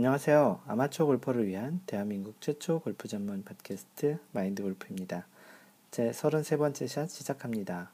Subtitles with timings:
[0.00, 0.62] 안녕하세요.
[0.66, 5.26] 아마추어 골퍼를 위한 대한민국 최초 골프 전문 팟캐스트 마인드 골프입니다.
[5.90, 7.90] 제 33번째 샷 시작합니다.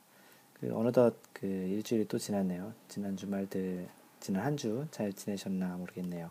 [0.54, 2.74] 그 어느덧 그 일주일이 또 지났네요.
[2.86, 3.88] 지난 주말들
[4.20, 6.30] 지난 한 주 잘 지내셨나 모르겠네요.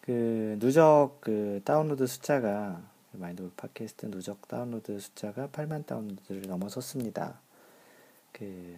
[0.00, 2.80] 그 누적 그 다운로드 숫자가
[3.14, 7.40] 마인드 골프 팟캐스트 누적 다운로드 숫자가 8만 다운로드를 넘어섰습니다.
[8.30, 8.76] 그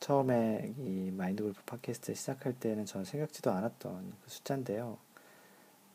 [0.00, 4.96] 처음에 이 마인드 골프 팟캐스트 시작할 때는 저는 생각지도 않았던 그 숫자인데요.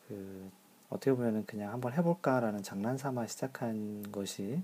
[0.07, 0.51] 그
[0.89, 4.61] 어떻게 보면은 그냥 한번 해볼까라는 장난 삼아 시작한 것이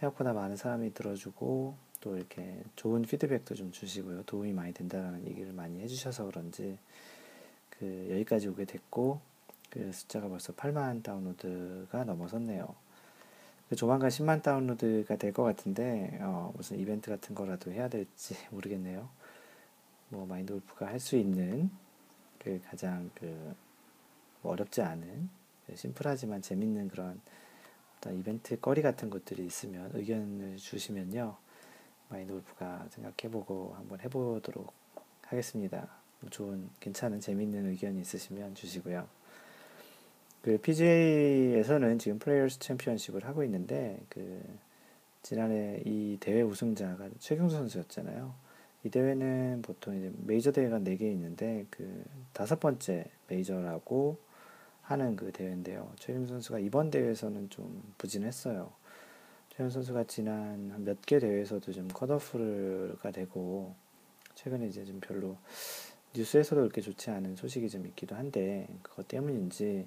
[0.00, 4.24] 생각보다 많은 사람이 들어주고 또 이렇게 좋은 피드백도 좀 주시고요.
[4.24, 6.78] 도움이 많이 된다라는 얘기를 많이 해주셔서 그런지
[7.70, 9.20] 그 여기까지 오게 됐고
[9.70, 12.74] 그 숫자가 벌써 8만 다운로드가 넘어섰네요.
[13.68, 19.08] 그 조만간 10만 다운로드가 될 것 같은데 어, 무슨 이벤트 같은 거라도 해야 될지 모르겠네요.
[20.10, 21.70] 뭐 마인드 골프가 할 수 있는
[22.38, 23.54] 그 가장 그뭐
[24.44, 25.28] 어렵지 않은
[25.66, 27.20] 그 심플하지만 재밌는 그런
[27.98, 31.36] 어떤 이벤트 거리 같은 것들이 있으면 의견을 주시면요
[32.08, 34.72] 마인드 골프가 생각해보고 한번 해보도록
[35.22, 35.88] 하겠습니다.
[36.20, 39.06] 뭐 좋은 괜찮은 재밌는 의견이 있으시면 주시고요.
[40.42, 44.42] 그 PGA에서는 지금 플레이어스 챔피언십을 하고 있는데 그
[45.22, 48.32] 지난해 이 대회 우승자가 최경수 선수였잖아요.
[48.84, 54.16] 이 대회는 보통 이제 메이저 대회가 4개 있는데 그 다섯 번째 메이저라고
[54.82, 55.92] 하는 그 대회인데요.
[55.96, 58.72] 최경수 선수가 이번 대회에서는 좀 부진했어요.
[59.50, 63.74] 최경수 선수가 지난 몇 개 대회에서도 좀 컷오프가 되고
[64.36, 65.36] 최근에 이제 좀 별로
[66.14, 69.86] 뉴스에서도 그렇게 좋지 않은 소식이 좀 있기도 한데 그것 때문인지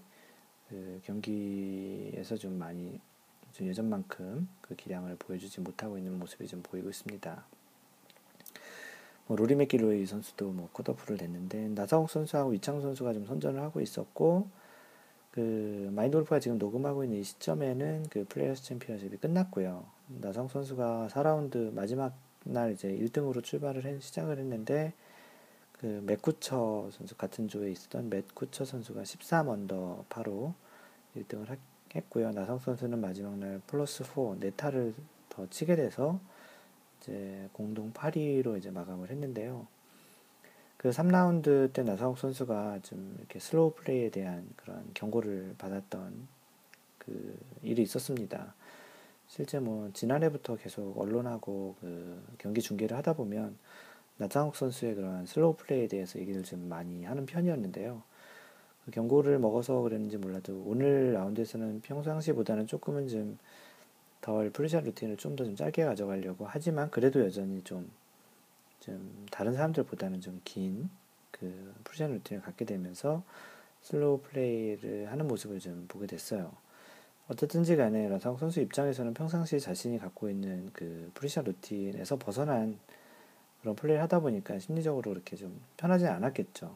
[0.72, 2.98] 그 경기에서 좀 많이
[3.52, 7.44] 좀 예전만큼 그 기량을 보여주지 못하고 있는 모습이 좀 보이고 있습니다.
[9.28, 14.48] 뭐 로리 맥길로이 선수도 뭐 컷오프를 냈는데 나상욱 선수하고 위창수 선수가 좀 선전을 하고 있었고
[15.32, 19.86] 그 마인드 골프가 지금 녹음하고 있는 이 시점에는 그 플레이어스 챔피언십이 끝났고요.
[20.08, 22.14] 나상욱 선수가 4라운드 마지막
[22.44, 24.94] 날 이제 1등으로 출발을 해, 시작을 했는데
[25.74, 30.54] 그 맷 쿠처 선수 같은 조에 있었던 맷 쿠처 선수가 13언더파로
[31.16, 31.58] 1등을
[31.96, 32.32] 했고요.
[32.32, 34.94] 나상욱 선수는 마지막 날 플러스 4 네 타를
[35.30, 36.20] 더 치게 돼서
[37.00, 39.68] 이제 공동 8위로 이제 마감을 했는데요.
[40.78, 46.28] 그 3라운드 때 나상욱 선수가 좀 이렇게 slow play에 대한 그런 경고를 받았던
[46.98, 48.56] 그 일이 있었습니다.
[49.28, 53.58] 실제 뭐 지난해부터 계속 언론하고 그 경기 중계를 하다 보면
[54.18, 58.02] 나상욱 선수의 그런 slow play에 대해서 얘기를 좀 많이 하는 편이었는데요.
[58.86, 63.38] 그 경고를 먹어서 그랬는지 몰라도 오늘 라운드에서는 평상시보다는 조금은 좀
[64.22, 67.90] 덜 pre-shot routine을 좀 더 좀 짧게 가져가려고 하지만 그래도 여전히 좀,
[68.80, 70.90] 좀 다른 사람들보다는 좀 긴
[71.32, 73.24] 그 pre-shot routine을 갖게 되면서
[73.82, 76.52] slow play를 하는 모습을 좀 보게 됐어요.
[77.30, 82.78] 어쨌든지 간에 나상욱 선수 입장에서는 평상시 자신이 갖고 있는 그 pre-shot routine에서 벗어난
[83.62, 86.76] 그런 플레이를 하다 보니까 심리적으로 그렇게 좀 편하지 않았겠죠.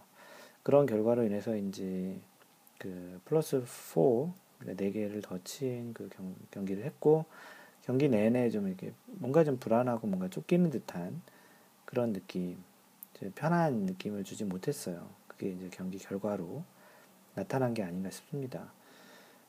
[0.65, 2.19] 그런 결과로 인해서인지
[2.79, 4.33] 그 플러스 4,
[4.65, 6.09] 4개를 더 친 그
[6.49, 7.25] 경기를 했고,
[7.83, 11.21] 경기 내내 좀 이렇게 뭔가 좀 불안하고 뭔가 쫓기는 듯한
[11.85, 12.57] 그런 느낌,
[13.35, 15.07] 편한 느낌을 주지 못했어요.
[15.27, 16.63] 그게 이제 경기 결과로
[17.35, 18.71] 나타난 게 아닌가 싶습니다.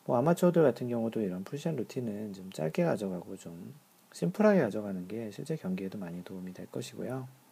[0.05, 3.75] 뭐 아마추어들 같은 경우도 이런 pre-shot routine은 좀 짧게 가져가고 좀
[4.12, 7.45] 심플하게 가져가는 게 실제 경기에도 많이 도움이 될 것이고요.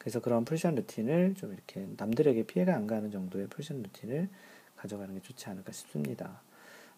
[0.00, 4.30] 그래서 그런 pre-shot routine을 좀 이렇게 남들에게 피해가 안 가는 정도의 pre-shot routine을
[4.74, 6.40] 가져가는 게 좋지 않을까 싶습니다.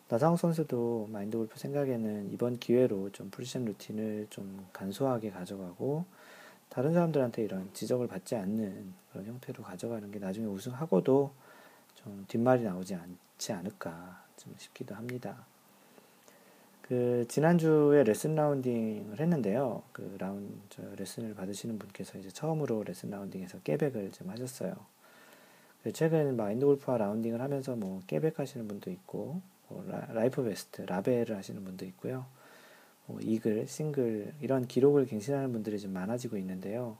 [0.09, 6.05] 나상욱 선수도 마인드 골프 생각에는 이번 기회로 좀 pre-shot routine을 좀 간소하게 가져가고
[6.69, 11.33] 다른 사람들한테 이런 지적을 받지 않는 그런 형태로 가져가는 게 나중에 우승하고도
[11.97, 15.45] 좀 뒷말이 나오지 않지 않을까 좀 싶기도 합니다.
[16.93, 19.83] 그 지난주에 레슨 라운딩을 했는데요.
[19.93, 24.75] 그 라운 저 레슨을 받으시는 분께서 이제 처음으로 레슨 라운딩에서 깨백을 좀 하셨어요.
[25.83, 31.35] 그 최근 마인드 골프와 라운딩을 하면서 뭐 깨백 하시는 분도 있고 뭐 life best 라베를
[31.35, 32.27] 하시는 분도 있고요.
[33.07, 36.99] 뭐 이글, 싱글 이런 기록을 갱신하는 분들이 좀 많아지고 있는데요.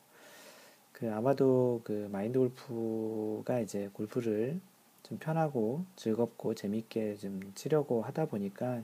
[0.93, 4.59] 그 아마도 그 마인드 골프가 이제 골프를
[5.03, 8.81] 좀 편하고 즐겁고 재밌게 좀 치려고 하다 보니까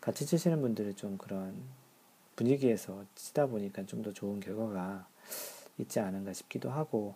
[0.00, 1.54] 같이 치시는 분들이 좀 그런
[2.36, 5.06] 분위기에서 치다 보니까 좀 더 좋은 결과가
[5.78, 7.14] 있지 않은가 싶기도 하고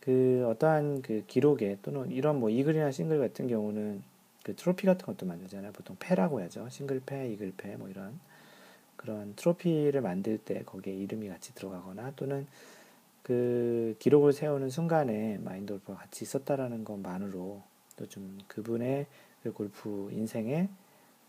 [0.00, 4.02] 그 어떠한 그 기록에 또는 이런 뭐 이글이나 싱글 같은 경우는
[4.42, 5.72] 그 트로피 같은 것도 만들잖아요.
[5.72, 6.68] 보통 패라고 하죠.
[6.70, 8.18] 싱글패, 이글패 뭐 이런
[8.96, 12.46] 그런 트로피를 만들 때 거기에 이름이 같이 들어가거나 또는
[13.22, 17.62] 그 기록을 세우는 순간에 마인드 골프가 같이 있었다라는 것만으로
[17.96, 19.06] 또 좀 그분의
[19.42, 20.68] 그 골프 인생에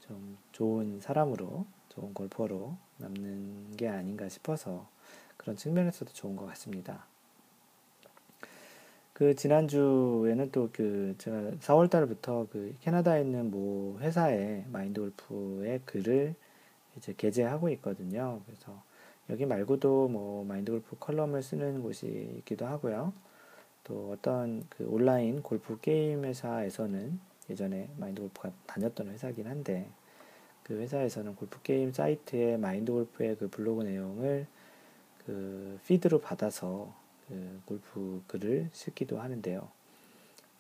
[0.10, 4.88] 좀 좋은 사람으로 좋은 골퍼로 남는 게 아닌가 싶어서
[5.38, 7.06] 그런 측면에서도 좋은 것 같습니다.
[9.14, 16.34] 그 지난주에는 또 그 제가 4월 달부터 그 캐나다에 있는 뭐 회사에 마인드 골프의 글을
[16.98, 18.42] 이제 게재하고 있거든요.
[18.48, 18.82] 그래서
[19.30, 23.14] 여기 말고도 뭐 마인드 골프 컬럼을 쓰는 곳이 있기도 하고요.
[23.84, 27.20] 또 어떤 그 온라인 골프 게임 회사에서는
[27.50, 29.88] 예전에 마인드 골프가 다녔던 회사긴 한데
[30.70, 34.46] 그 회사에서는 골프 게임 사이트에 마인드 골프의 그 블로그 내용을
[35.26, 36.94] 그 피드로 받아서
[37.28, 39.68] 그 골프 글을 쓰기도 하는데요.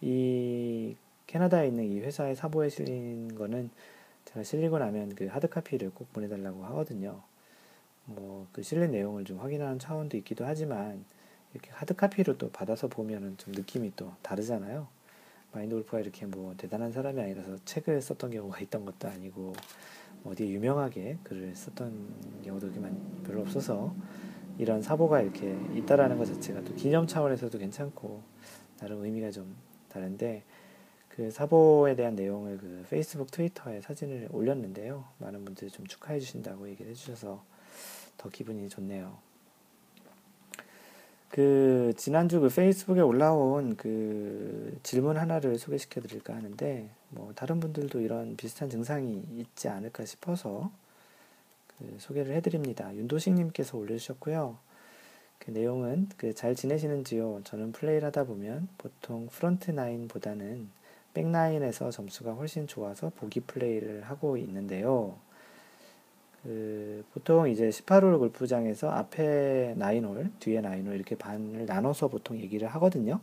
[0.01, 0.95] 이
[1.27, 3.69] 캐나다에 있는 이 회사의 사보에 실린 거는
[4.25, 7.21] 제가 실리고 나면 그 하드 카피를 꼭 보내달라고 하거든요.
[8.05, 11.05] 뭐 그 실린 내용을 좀 확인하는 차원도 있기도 하지만
[11.53, 14.87] 이렇게 하드 카피로 또 받아서 보면은 좀 느낌이 또 다르잖아요.
[15.51, 19.53] 마인드 골프가 이렇게 뭐 대단한 사람이 아니라서 책을 썼던 경우가 있던 것도 아니고
[20.23, 22.71] 어디에 유명하게 글을 썼던 경우도
[23.25, 23.93] 별로 없어서
[24.57, 28.21] 이런 사보가 이렇게 있다라는 것 자체가 또 기념 차원에서도 괜찮고
[28.79, 29.55] 나름 의미가 좀
[29.89, 30.43] 다른데
[31.09, 35.05] 그 사보에 대한 내용을 그 페이스북 트위터에 사진을 올렸는데요.
[35.17, 37.43] 많은 분들이 좀 축하해 주신다고 얘기를 해주셔서
[38.17, 39.17] 더 기분이 좋네요.
[41.29, 48.35] 그 지난주 그 페이스북에 올라온 그 질문 하나를 소개시켜 드릴까 하는데 뭐 다른 분들도 이런
[48.37, 50.71] 비슷한 증상이 있지 않을까 싶어서
[51.77, 52.93] 그 소개를 해드립니다.
[52.95, 54.57] 윤도식님께서 올려주셨고요.
[55.39, 57.41] 그 내용은 그 잘 지내시는지요?
[57.45, 60.69] 저는 플레이를 하다 보면 보통 front nine보다는
[61.13, 65.17] back nine에서 점수가 훨씬 좋아서 보기 플레이를 하고 있는데요.
[66.43, 73.19] 그 보통 이제 18홀 골프장에서 앞에 nine홀, 뒤에 nine홀 이렇게 반을 나눠서 보통 얘기를 하거든요.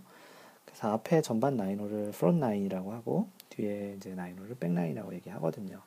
[0.64, 5.80] 그래서 앞에 전반 nine홀을 front nine이라고 하고 뒤에 이제 nine홀을 back nine이라고 얘기하거든요.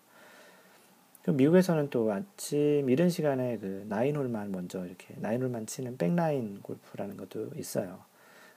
[1.27, 7.51] 미국에서는 또 아침 이른 시간에 그 nine홀만 먼저 이렇게 nine홀만 치는 back nine 골프라는 것도
[7.55, 7.99] 있어요.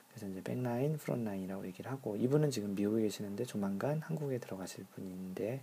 [0.09, 4.85] 그래서 이제 back nine, front nine이라고 얘기를 하고 이분은 지금 미국에 계시는데 조만간 한국에 들어가실
[4.95, 5.61] 분인데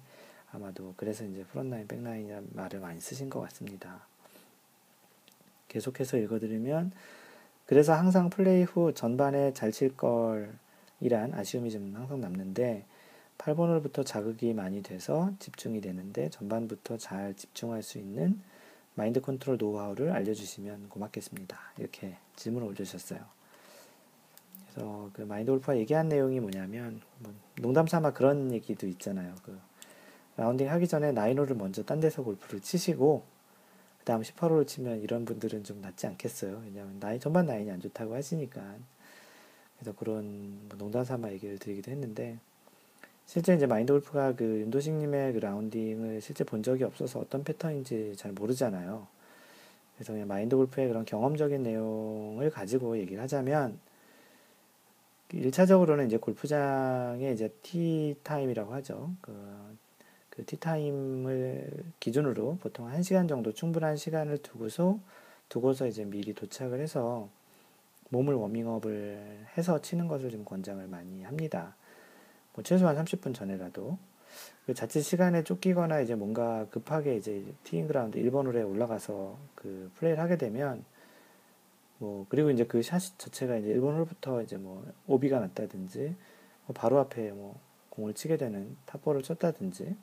[0.52, 4.06] 아마도 그래서 이제 front nine, back nine이라는 말을 많이 쓰신 것 같습니다.
[5.68, 6.92] 계속해서 읽어드리면
[7.66, 12.84] 그래서 항상 플레이 후 전반에 잘 칠 걸이란 아쉬움이 좀 항상 남는데
[13.40, 18.40] 8번 홀부터 자극이 많이 돼서 집중이 되는데 전반부터 잘 집중할 수 있는
[18.94, 21.58] 마인드 컨트롤 노하우를 알려주시면 고맙겠습니다.
[21.78, 23.20] 이렇게 질문을 올려주셨어요.
[24.72, 29.34] 그래서 그 마인드 골프가 얘기한 내용이 뭐냐면 뭐 농담 삼아 그런 얘기도 있잖아요.
[29.42, 29.58] 그
[30.36, 33.24] 라운딩 하기 전에 나인홀을 먼저 딴 데서 골프를 치시고
[34.00, 36.62] 그 다음 18홀을 치면 이런 분들은 좀 낫지 않겠어요.
[36.66, 38.76] 왜냐하면 나이 전반 나인이 안 좋다고 하시니까
[39.78, 42.38] 그래서 그런 뭐 농담 삼아 얘기를 드리기도 했는데
[43.30, 48.32] 실제 이제 마인드 골프가 그 윤도식님의 그 라운딩을 실제 본 적이 없어서 어떤 패턴인지 잘
[48.32, 49.06] 모르잖아요.
[49.94, 53.78] 그래서 그냥 마인드 골프의 그런 경험적인 내용을 가지고 얘기를 하자면
[55.28, 59.12] 1차적으로는 이제 골프장에 이제 tee time이라고 하죠.
[59.20, 59.76] 그,
[60.30, 64.98] 그 tee time을 기준으로 보통 1시간 정도 충분한 시간을 두고서
[65.48, 67.28] 두고서 이제 미리 도착을 해서
[68.08, 71.76] 몸을 워밍업을 해서 치는 것을 좀 권장을 많이 합니다.
[72.54, 73.98] 뭐 최소한 30분 전에라도
[74.66, 80.22] 그 자칫 시간에 쫓기거나 이제 뭔가 급하게 이제 teeing ground 1번 홀에 올라가서 그 플레이를
[80.22, 80.84] 하게 되면
[81.98, 86.14] 뭐 그리고 이제 그 샷 자체가 이제 1번 홀부터 이제 뭐 오비가 났다든지
[86.66, 87.58] 뭐 바로 앞에 뭐
[87.90, 89.96] 공을 치게 되는 top ball을 쳤다든지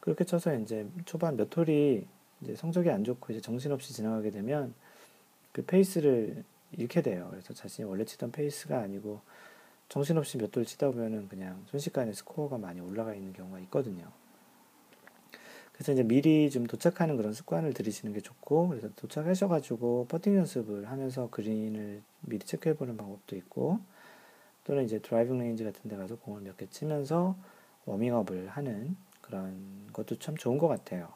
[0.00, 2.06] 그렇게 쳐서 이제 초반 몇 홀이
[2.42, 4.74] 이제 성적이 안 좋고 이제 정신없이 지나가게 되면
[5.52, 7.28] 그 페이스를 잃게 돼요.
[7.30, 9.20] 그래서 자신이 원래 치던 페이스가 아니고
[9.88, 14.06] 정신없이 몇 홀 치다 보면은 그냥 순식간에 스코어가 많이 올라가 있는 경우가 있거든요.
[15.72, 21.30] 그래서 이제 미리 좀 도착하는 그런 습관을 들이시는 게 좋고, 그래서 도착하셔가지고 퍼팅 연습을 하면서
[21.30, 23.78] 그린을 미리 체크해보는 방법도 있고,
[24.64, 27.36] 또는 이제 driving range 같은 데 가서 공을 몇 개 치면서
[27.86, 31.08] 워밍업을 하는 그런 것도 참 좋은 것 같아요.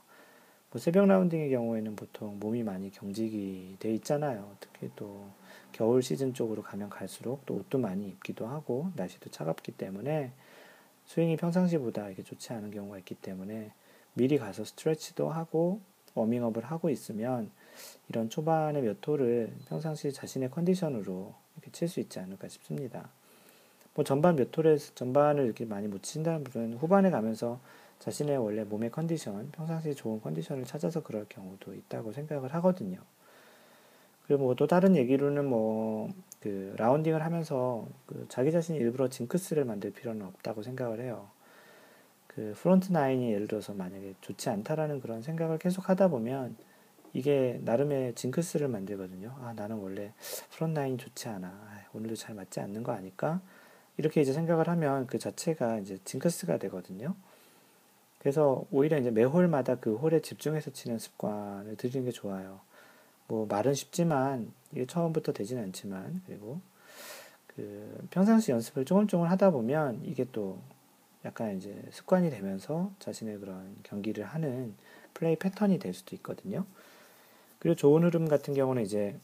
[0.73, 4.57] 뭐 새벽 라운딩의 경우에는 보통 몸이 많이 경직이 돼 있잖아요.
[4.59, 5.27] 특히 또
[5.71, 10.33] 겨울 시즌 쪽으로 가면 갈수록 또 옷도 많이 입기도 하고 날씨도 차갑기 때문에
[11.05, 13.71] 스윙이 평상시보다 이게 좋지 않은 경우가 있기 때문에
[14.15, 15.81] 미리 가서 스트레치도 하고
[16.15, 17.51] 워밍업을 하고 있으면
[18.09, 23.11] 이런 초반의 몇 홀을 평상시 자신의 컨디션으로 이렇게 칠 수 있지 않을까 싶습니다.
[23.95, 27.61] 뭐 전반 몇 홀에 전반을 이렇게 많이 못 친다는 분은 후반에 가면서
[28.03, 32.99] 자신의 원래 몸의 컨디션, 평상시 좋은 컨디션을 찾아서 그럴 경우도 있다고 생각을 하거든요.
[34.27, 36.11] 그리고 뭐 또 다른 얘기로는 뭐
[36.43, 41.29] 그 라운딩을 하면서 그 자기 자신이 일부러 징크스를 만들 필요는 없다고 생각을 해요.
[42.27, 46.57] 그 front nine이 예를 들어서 만약에 좋지 않다라는 그런 생각을 계속 하다 보면
[47.13, 49.37] 이게 나름의 징크스를 만들거든요.
[49.41, 50.13] 아, 나는 원래
[50.51, 51.47] front nine이 좋지 않아.
[51.47, 53.41] 아, 오늘도 잘 맞지 않는 거 아닐까?
[53.97, 57.15] 이렇게 이제 생각을 하면 그 자체가 이제 징크스가 되거든요.
[58.23, 62.61] 그래서 오히려 이제 매 홀마다 그 홀에 집중해서 치는 습관을 들이는 게 좋아요.
[63.27, 66.61] 뭐 말은 쉽지만 이게 처음부터 되진 않지만 그리고
[67.49, 70.61] 그 평상시 연습을 조금 조금 하다 보면 이게 또
[71.25, 74.73] 약간 이제 습관이 되면서 자신의 그런 경기를 하는
[75.15, 76.65] 플레이 패턴이 될 수도 있거든요.
[77.59, 79.19] 그리고 좋은 흐름 같은 경우는 이제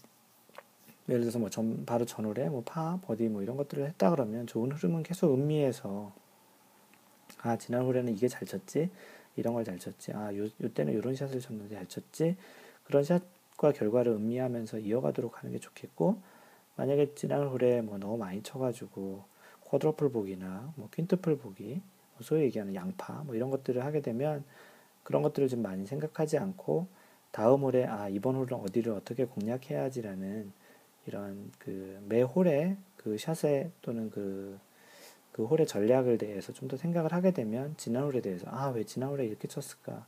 [1.08, 4.72] 예를 들어서 뭐 전, 바로 전홀에 뭐 파, 버디 뭐 이런 것들을 했다 그러면 좋은
[4.72, 6.12] 흐름은 계속 음미해서
[7.42, 8.90] 아 지난 홀에는 이게 잘 쳤지?
[9.36, 10.12] 이런 걸 잘 쳤지?
[10.12, 12.36] 아 요, 요 때는 이런 샷을 쳤는데 잘 쳤지?
[12.84, 16.20] 그런 샷과 결과를 음미하면서 이어가도록 하는 게 좋겠고
[16.76, 19.24] 만약에 지난 홀에 뭐 너무 많이 쳐가지고
[19.66, 24.44] 쿼드러플 보기나 뭐 퀸트플 보기 뭐 소위 얘기하는 양파 뭐 이런 것들을 하게 되면
[25.02, 26.86] 그런 것들을 좀 많이 생각하지 않고
[27.32, 30.52] 다음 홀에 아 이번 홀은 어디를 어떻게 공략해야지라는
[31.06, 34.58] 이런 그 매 홀에 그 샷에 또는 그,
[35.38, 39.10] 그 홀의 전략을 대해서 좀 더 생각을 하게 되면 지난 홀에 대해서 아 왜 지난
[39.10, 40.04] 홀에 이렇게 쳤을까?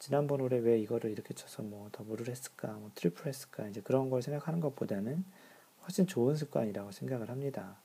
[0.00, 4.20] 지난번 홀에 왜 이거를 이렇게 쳐서 뭐 더블을 했을까, 뭐 트리플 했을까, 이제 그런 걸
[4.22, 5.24] 생각하는 것보다는
[5.84, 7.76] 훨씬 좋은 습관이라고 생각을 합니다.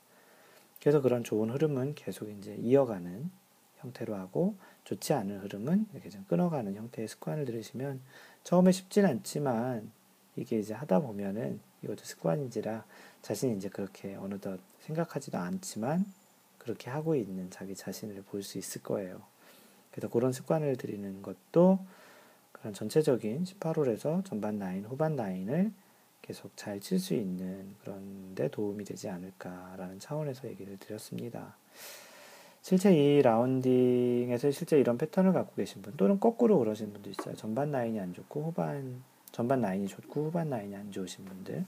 [0.80, 3.30] 그래서 그런 좋은 흐름은 계속 이제 이어가는
[3.78, 8.00] 형태로 하고 좋지 않은 흐름은 이렇게 좀 끊어가는 형태의 습관을 들으시면
[8.42, 9.90] 처음에 쉽진 않지만
[10.34, 12.84] 이게 이제 하다 보면은 이것도 습관인지라
[13.22, 16.04] 자신이 이제 그렇게 어느덧 생각하지도 않지만
[16.68, 19.22] 그렇게 하고 있는 자기 자신을 볼 수 있을 거예요.
[19.90, 21.78] 그래서 그런 습관을 들이는 것도
[22.52, 25.72] 그런 전체적인 18홀에서 전반 라인, 후반 라인을
[26.22, 31.56] 계속 잘 칠 수 있는 그런 데 도움이 되지 않을까라는 차원에서 얘기를 드렸습니다.
[32.60, 37.34] 실제 이 라운딩에서 실제 이런 패턴을 갖고 계신 분 또는 거꾸로 그러신 분도 있어요.
[37.34, 41.64] 전반 nine이 안 좋고 후반 전반 nine이 좋고 후반 nine이 안 좋으신 분들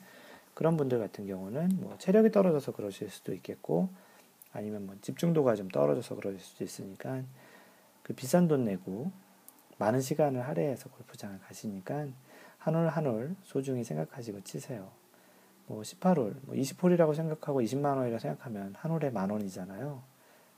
[0.54, 3.88] 그런 분들 같은 경우는 뭐 체력이 떨어져서 그러실 수도 있겠고
[4.52, 7.23] 아니면 뭐 집중도가 좀 떨어져서 그러실 수도 있으니까
[8.02, 9.11] 그 비싼 돈 내고
[9.78, 12.07] 많은 시간을 할애해서 골프장을 가시니까
[12.59, 14.90] 한홀한홀 소중히 생각하시고 치세요.
[15.66, 20.02] 뭐 18홀, 뭐 20홀이라고 생각하고 20만 원이라고 생각하면 한 홀에 만 원이잖아요.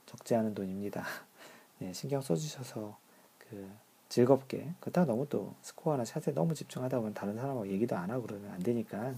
[0.05, 1.05] 적지 않은 돈입니다.
[1.79, 2.97] 네, 신경 써주셔서
[3.37, 3.69] 그
[4.09, 8.51] 즐겁게 그렇다 너무 또 스코어나 샷에 너무 집중하다 보면 다른 사람하고 얘기도 안 하고 그러면
[8.51, 9.13] 안 되니까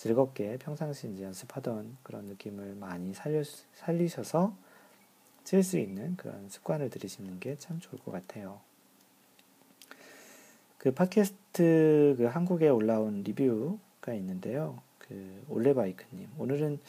[0.00, 3.42] 즐겁게 평상시 이제 연습하던 그런 느낌을 많이 살려,
[3.74, 4.56] 살리셔서
[5.44, 8.60] 칠 수 있는 그런 습관을 들이시는 게 참 좋을 것 같아요.
[10.78, 14.80] 그 팟캐스트 그 한국에 올라온 리뷰가 있는데요.
[14.98, 16.80] 그 올레바이크님 오늘은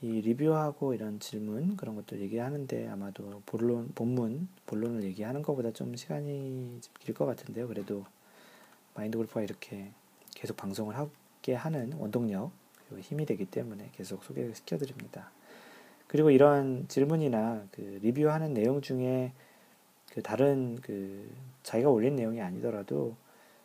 [0.00, 6.80] 이 리뷰하고 이런 질문 그런 것들 얘기하는데 아마도 본론 본문 본론을 얘기하는 것보다 좀 시간이
[7.00, 7.68] 길 것 같은데요.
[7.68, 8.06] 그래도
[8.94, 9.90] 마인드 골프가 이렇게
[10.34, 11.06] 계속 방송을 하
[11.46, 12.50] 게 하는 원동력
[12.98, 15.30] 힘이 되기 때문에 계속 소개를 시켜드립니다.
[16.08, 19.32] 그리고 이런 질문이나 그 리뷰하는 내용 중에
[20.12, 21.30] 그 다른 그
[21.62, 23.14] 자기가 올린 내용이 아니더라도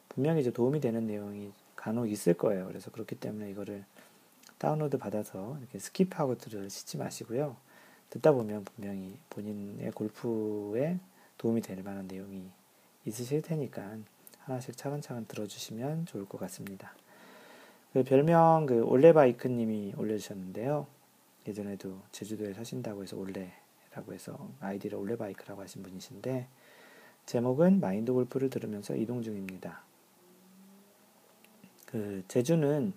[0.10, 2.68] 분명히 이제 도움이 되는 내용이 간혹 있을 거예요.
[2.68, 3.84] 그래서 그렇기 때문에 이거를
[4.60, 7.56] 다운로드 받아서 이렇게 skip하고 들으시지 마시고요.
[8.12, 11.00] 듣다 보면 분명히 본인의 골프에
[11.40, 12.44] 도움이 될 만한 내용이
[13.06, 13.98] 있으실 테니까
[14.40, 16.94] 하나씩 차근차근 들어주시면 좋을 것 같습니다.
[17.94, 20.88] 그 별명 그 올레바이크님이 올려주셨는데요.
[21.48, 26.48] 예전에도 제주도에 사신다고 해서 올레라고 해서 아이디를 올레바이크라고 하신 분이신데
[27.26, 29.84] 제목은 마인드 골프를 들으면서 이동 중입니다.
[31.86, 32.94] 그 제주는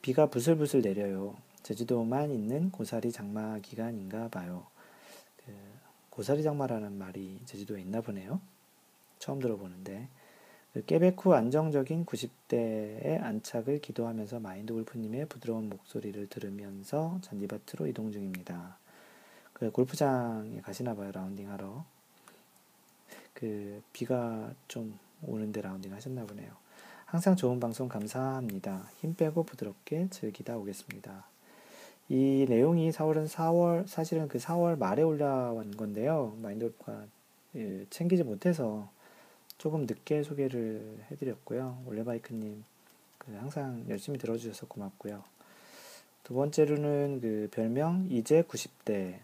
[0.00, 1.36] 비가 부슬부슬 내려요.
[1.62, 4.66] 제주도만 있는 고사리 장마 기간인가 봐요.
[5.44, 5.52] 그
[6.10, 8.40] 고사리 장마라는 말이 제주도에 있나 보네요.
[9.18, 10.21] 처음 들어보는데 그
[10.86, 18.78] 깨백 후 안정적인 90대의 안착을 기도하면서 마인드 골프님의 부드러운 목소리를 들으면서 잔디밭으로 이동 중입니다.
[19.52, 21.84] 그 골프장에 가시나 봐요 라운딩 하러.
[23.34, 26.50] 그 비가 좀 오는데 라운딩 하셨나 보네요.
[27.04, 28.88] 항상 좋은 방송 감사합니다.
[29.00, 31.26] 힘 빼고 부드럽게 즐기다 오겠습니다.
[32.08, 36.34] 이 내용이 4월은 4월, 사실은 그 4월 말에 올라온 건데요.
[36.40, 37.04] 마인드골프가
[37.56, 38.88] 예, 챙기지 못해서
[39.62, 41.84] 조금 늦게 소개를 해드렸고요.
[41.86, 42.64] 올레바이크님,
[43.16, 45.22] 그 항상 열심히 들어주셔서 고맙고요.
[46.24, 49.20] 두 번째로는 그 별명 이제 90대,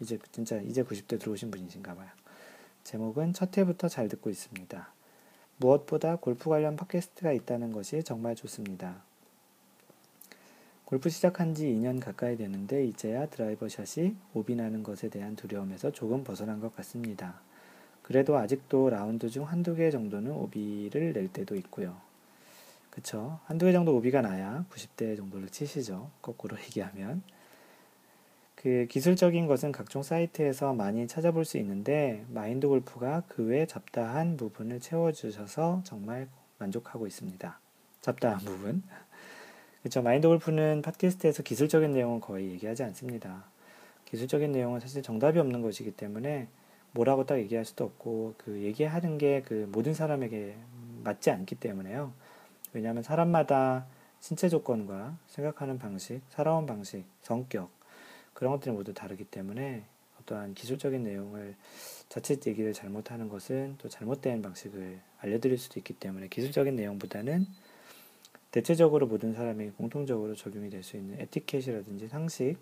[0.00, 2.08] 이제 진짜 이제 90대 들어오신 분이신가 봐요.
[2.82, 4.88] 제목은 첫 회부터 잘 듣고 있습니다.
[5.58, 9.04] 무엇보다 골프 관련 팟캐스트가 있다는 것이 정말 좋습니다.
[10.84, 16.24] 골프 시작한 지 2년 가까이 되는데 이제야 드라이버 샷이 오비 나는 것에 대한 두려움에서 조금
[16.24, 17.40] 벗어난 것 같습니다.
[18.06, 21.96] 그래도 아직도 라운드 중 한두 개 정도는 오비를 낼 때도 있고요.
[22.90, 23.40] 그쵸?
[23.46, 26.08] 한두 개 정도 오비가 나야 90대 정도를 치시죠.
[26.22, 27.22] 거꾸로 얘기하면.
[28.54, 34.78] 그 기술적인 것은 각종 사이트에서 많이 찾아볼 수 있는데 마인드 골프가 그 외 잡다한 부분을
[34.80, 37.58] 채워주셔서 정말 만족하고 있습니다.
[38.02, 38.84] 잡다한 부분.
[39.82, 40.00] 그렇죠.
[40.02, 43.44] 마인드 골프는 팟캐스트에서 기술적인 내용은 거의 얘기하지 않습니다.
[44.04, 46.46] 기술적인 내용은 사실 정답이 없는 것이기 때문에
[46.96, 50.56] 뭐라고 딱 얘기할 수도 없고 그 얘기하는 게 그 모든 사람에게
[51.04, 52.12] 맞지 않기 때문에요.
[52.72, 53.86] 왜냐하면 사람마다
[54.20, 57.70] 신체 조건과 생각하는 방식, 살아온 방식, 성격
[58.32, 59.84] 그런 것들이 모두 다르기 때문에
[60.20, 61.54] 어떠한 기술적인 내용을
[62.08, 67.46] 자칫 얘기를 잘못하는 것은 또 잘못된 방식을 알려드릴 수도 있기 때문에 기술적인 내용보다는
[68.50, 72.56] 대체적으로 모든 사람이 공통적으로 적용이 될 수 있는 에티켓이라든지 상식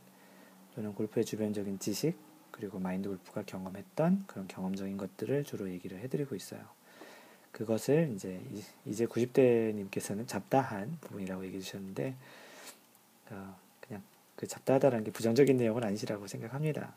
[0.75, 2.17] 또는 골프의 주변적인 지식
[2.55, 6.61] 그리고 마인드 골프가 경험했던 그런 경험적인 것들을 주로 얘기를 해드리고 있어요.
[7.51, 8.41] 그것을 이제
[8.87, 12.15] 이제 90대님께서는 잡다한 부분이라고 얘기해 주셨는데
[13.31, 14.03] 어, 그냥
[14.37, 16.93] 그 잡다하다라는 게 부정적인 내용은 아니시라고 생각합니다.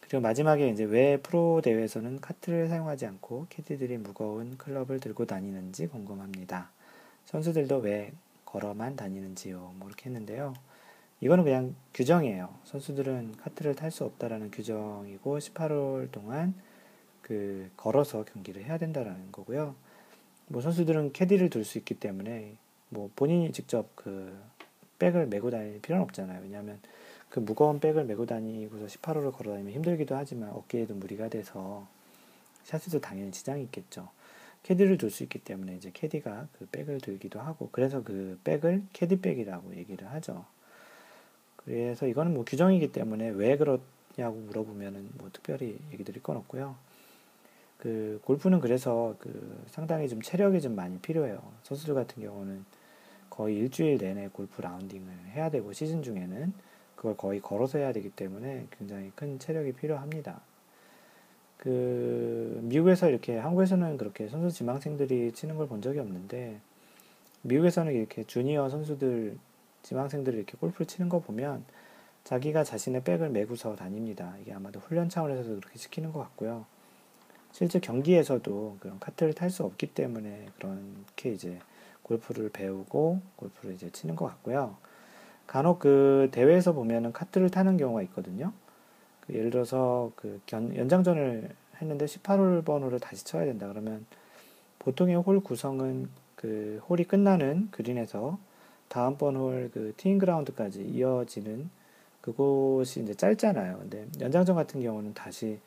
[0.00, 6.70] 그리고 마지막에 이제 왜 프로 대회에서는 카트를 사용하지 않고 캐디들이 무거운 클럽을 들고 다니는지 궁금합니다.
[7.24, 8.12] 선수들도 왜
[8.44, 9.72] 걸어만 다니는지요?
[9.76, 10.54] 뭐 이렇게 했는데요.
[11.20, 12.48] 이거는 그냥 규정이에요.
[12.64, 16.54] 선수들은 카트를 탈 수 없다라는 규정이고 18홀 동안
[17.22, 19.74] 그 걸어서 경기를 해야 된다라는 거고요.
[20.46, 22.54] 뭐 선수들은 캐디를 둘 수 있기 때문에
[22.88, 24.36] 뭐 본인이 직접 그
[24.98, 26.40] 백을 메고 다닐 필요는 없잖아요.
[26.42, 26.80] 왜냐하면
[27.28, 31.86] 그 무거운 백을 메고 다니고서 18홀을 걸어 다니면 힘들기도 하지만 어깨에도 무리가 돼서
[32.64, 34.08] 샷에도 당연히 지장이 있겠죠.
[34.62, 39.76] 캐디를 둘 수 있기 때문에 이제 캐디가 그 백을 들기도 하고 그래서 그 백을 캐디백이라고
[39.76, 40.44] 얘기를 하죠.
[41.58, 46.76] 그래서 이거는 뭐 규정이기 때문에 왜 그러냐고 물어보면은 뭐 특별히 얘기 드릴 건 없고요.
[47.78, 51.40] 그 골프는 그래서 그 상당히 좀 체력이 좀 많이 필요해요.
[51.62, 52.64] 선수들 같은 경우는
[53.30, 56.52] 거의 일주일 내내 골프 라운딩을 해야 되고 시즌 중에는
[56.96, 60.40] 그걸 거의 걸어서 해야 되기 때문에 굉장히 큰 체력이 필요합니다.
[61.58, 66.60] 그 미국에서 이렇게 한국에서는 그렇게 선수 지망생들이 치는 걸 본 적이 없는데
[67.42, 69.38] 미국에서는 이렇게 주니어 선수들
[69.82, 71.64] 지망생들이 이렇게 골프를 치는 거 보면
[72.24, 74.34] 자기가 자신의 백을 메고서 다닙니다.
[74.40, 76.66] 이게 아마도 훈련 차원에서도 그렇게 시키는 것 같고요.
[77.52, 81.58] 실제 경기에서도 그런 카트를 탈 수 없기 때문에 그렇게 이제
[82.02, 84.76] 골프를 배우고 골프를 이제 치는 것 같고요.
[85.46, 88.52] 간혹 그 대회에서 보면은 카트를 타는 경우가 있거든요.
[89.22, 91.48] 그 예를 들어서 그 연장전을
[91.80, 94.04] 했는데 18홀 번호를 다시 쳐야 된다 그러면
[94.78, 98.38] 보통의 홀 구성은 그 홀이 끝나는 그린에서
[98.88, 101.70] 다음번 홀그 티잉 그라운드까지 이어지는
[102.20, 103.78] 그곳이 이제 짧잖아요.
[103.78, 105.58] 근데 연장전 같은 경우는 다시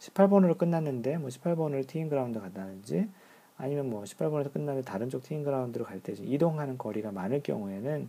[0.00, 3.08] 18번으로 끝났는데 뭐 18번을 티잉 그라운드 간다든지
[3.56, 8.08] 아니면 뭐 18번에서 끝나면 다른 쪽 티잉 그라운드로 갈 때 이동하는 거리가 많을 경우에는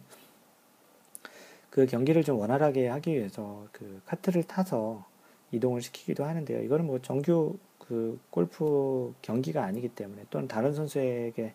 [1.70, 5.06] 그 경기를 좀 원활하게 하기 위해서 그 카트를 타서
[5.52, 6.64] 이동을 시키기도 하는데요.
[6.64, 11.54] 이거는 뭐 정규 그 골프 경기가 아니기 때문에 또는 다른 선수에게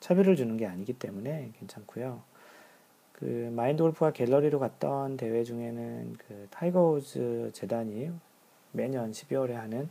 [0.00, 2.22] 차별을 주는 게 아니기 때문에 괜찮고요.
[3.18, 8.10] 그 마인드 골프가 갤러리로 갔던 대회 중에는 그 타이거 우즈 재단이
[8.72, 9.88] 매년 12월에 하는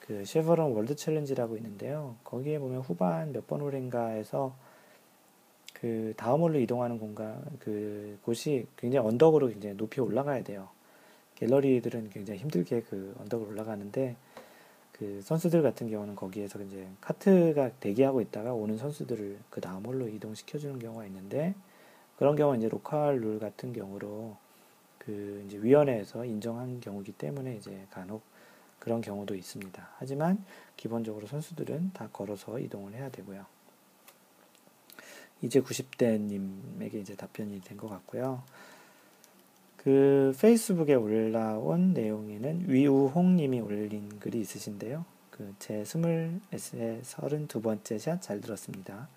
[0.00, 2.16] 그 Chevron World Challenge라고 있는데요.
[2.24, 4.52] 거기에 보면 후반 몇 번 홀인가에서
[5.74, 10.68] 그 다음 홀로 이동하는 공간 그 곳이 굉장히 언덕으로 굉장히 높이 올라가야 돼요.
[11.36, 14.16] 갤러리들은 굉장히 힘들게 그 언덕을 올라가는데
[14.92, 20.58] 그 선수들 같은 경우는 거기에서 이제 카트가 대기하고 있다가 오는 선수들을 그 다음 홀로 이동시켜
[20.58, 21.54] 주는 경우가 있는데
[22.20, 24.36] 그런 경우 이제 로컬 룰 같은 경우로
[24.98, 28.20] 그 이제 위원회에서 인정한 경우기 때문에 이제 간혹
[28.78, 29.88] 그런 경우도 있습니다.
[29.96, 30.44] 하지만
[30.76, 33.46] 기본적으로 선수들은 다 걸어서 이동을 해야 되고요.
[35.40, 38.42] 이제 90대님에게 이제 답변이 된 것 같고요.
[39.78, 45.06] 그 페이스북에 올라온 내용에는 위우홍님이 올린 글이 있으신데요.
[45.30, 46.38] 그제 스물
[47.02, 49.08] 서른두 번째 샷 잘 들었습니다.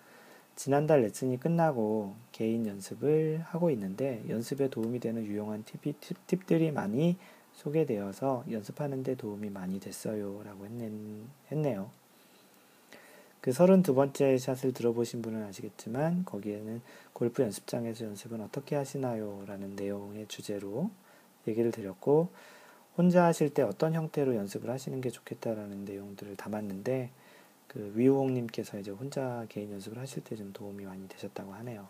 [0.56, 5.94] 지난달 레슨이 끝나고 개인 연습을 하고 있는데 연습에 도움이 되는 유용한 팁이,
[6.26, 7.16] 팁, 들이 많이
[7.54, 10.42] 소개되어서 연습하는데 도움이 많이 됐어요.
[10.44, 10.90] 라고 했네,
[11.50, 11.90] 했네요.
[13.40, 16.80] 그 32번째 샷을 들어보신 분은 아시겠지만 거기에는
[17.12, 19.44] 골프 연습장에서 연습은 어떻게 하시나요?
[19.46, 20.90] 라는 내용의 주제로
[21.46, 22.30] 얘기를 드렸고
[22.96, 27.10] 혼자 하실 때 어떤 형태로 연습을 하시는 게 좋겠다라는 내용들을 담았는데
[27.74, 31.88] 그 위호홍님께서 이제 혼자 개인 연습을 하실 때 좀 도움이 많이 되셨다고 하네요.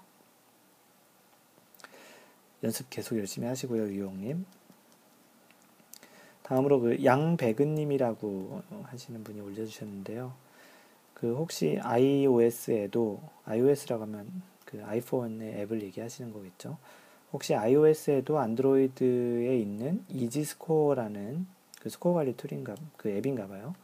[2.62, 4.46] 연습 계속 열심히 하시고요, 유용님.
[6.42, 10.32] 다음으로 그 양배근님이라고 하시는 분이 올려주셨는데요.
[11.12, 16.78] 그 혹시 iOS에도 iOS라고 하면 그 아이폰의 앱을 얘기하시는 거겠죠.
[17.32, 21.46] 혹시 iOS에도 안드로이드에 있는 Easy Score라는
[21.80, 23.74] 그 스코어 관리 tool인가 그 앱인가 봐요.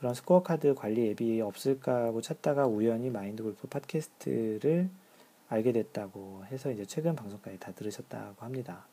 [0.00, 4.88] 그런 스코어 카드 관리 앱이 없을까 하고 찾다가 우연히 마인드 골프 팟캐스트를
[5.50, 8.86] 알게 됐다고 해서 이제 최근 방송까지 다 들으셨다고 합니다.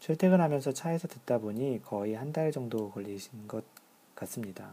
[0.00, 3.64] 출퇴근하면서 차에서 듣다 보니 거의 한 달 정도 걸리신 것
[4.16, 4.70] 같습니다.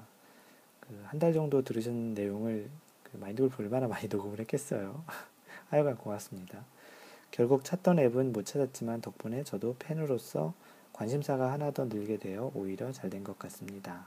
[0.82, 2.70] 그 한 달 정도 들으신 내용을
[3.04, 5.04] 그 마인드 골프 얼마나 많이 녹음을 했겠어요.
[5.70, 6.66] 하여간 고맙습니다.
[7.30, 10.54] 결국 찾던 앱은 못 찾았지만 덕분에 저도 팬으로서
[10.92, 14.06] 관심사가 하나 더 늘게 되어 오히려 잘 된 것 같습니다.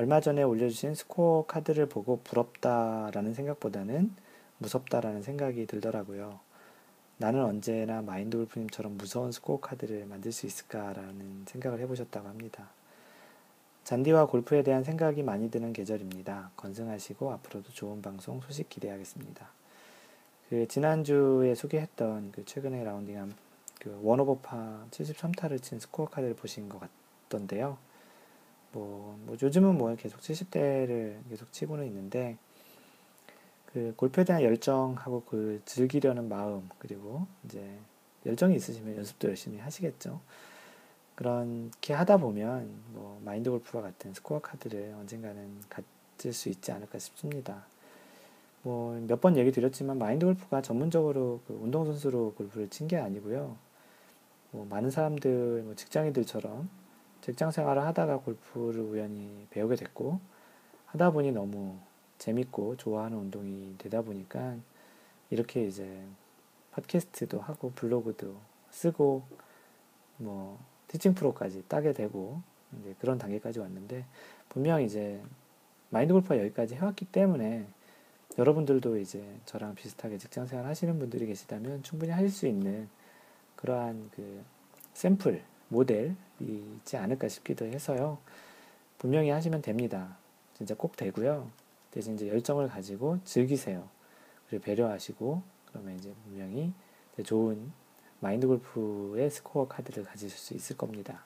[0.00, 4.10] 얼마 전에 올려주신 스코어 카드를 보고 부럽다라는 생각보다는
[4.56, 6.40] 무섭다라는 생각이 들더라고요.
[7.18, 12.70] 나는 언제나 마인드 골프님처럼 무서운 스코어 카드를 만들 수 있을까라는 생각을 해보셨다고 합니다.
[13.84, 16.52] 잔디와 골프에 대한 생각이 많이 드는 계절입니다.
[16.56, 19.50] 건승하시고 앞으로도 좋은 방송 소식 기대하겠습니다.
[20.48, 23.34] 그 지난주에 소개했던 그 최근에 라운딩한
[23.78, 26.80] 그 one over par 73타를 친 스코어 카드를 보신 것
[27.28, 27.89] 같던데요.
[28.72, 32.36] 뭐, 뭐 요즘은 뭐 계속 70대를 계속 치고는 있는데
[33.72, 37.78] 그 골프에 대한 열정하고 그 즐기려는 마음 그리고 이제
[38.26, 40.20] 열정이 있으시면 연습도 열심히 하시겠죠.
[41.14, 47.64] 그렇게 하다 보면 뭐 마인드 골프와 같은 스코어 카드를 언젠가는 가질 수 있지 않을까 싶습니다.
[48.62, 53.56] 뭐 몇 번 얘기 드렸지만 마인드 골프가 전문적으로 그 운동 선수로 골프를 친 게 아니고요.
[54.52, 56.68] 뭐 많은 사람들 뭐 직장인들처럼
[57.20, 60.20] 직장 생활을 하다가 골프를 우연히 배우게 됐고
[60.86, 61.78] 하다 보니 너무
[62.18, 64.56] 재밌고 좋아하는 운동이 되다 보니까
[65.30, 66.04] 이렇게 이제
[66.72, 68.36] 팟캐스트도 하고 블로그도
[68.70, 69.22] 쓰고
[70.16, 72.40] 뭐 티칭 프로까지 따게 되고
[72.78, 74.04] 이제 그런 단계까지 왔는데
[74.48, 75.22] 분명 이제
[75.90, 77.66] 마인드 골프가 여기까지 해왔기 때문에
[78.38, 82.88] 여러분들도 이제 저랑 비슷하게 직장 생활 하시는 분들이 계시다면 충분히 하실 수 있는
[83.56, 84.44] 그러한 그
[84.94, 88.18] 샘플 모델이 있지 않을까 싶기도 해서요.
[88.98, 90.16] 분명히 하시면 됩니다.
[90.56, 91.50] 진짜 꼭 되고요.
[91.90, 93.88] 대신 이제 열정을 가지고 즐기세요.
[94.48, 96.72] 그리고 배려하시고 그러면 이제 분명히
[97.24, 97.72] 좋은
[98.20, 101.24] 마인드 골프의 스코어 카드를 가지실 수 있을 겁니다.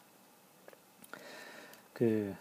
[1.92, 2.34] 그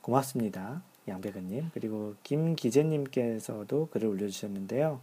[0.00, 0.82] 고맙습니다.
[1.06, 5.00] 양배근님 그리고 김기재님께서도 글을 올려주셨는데요.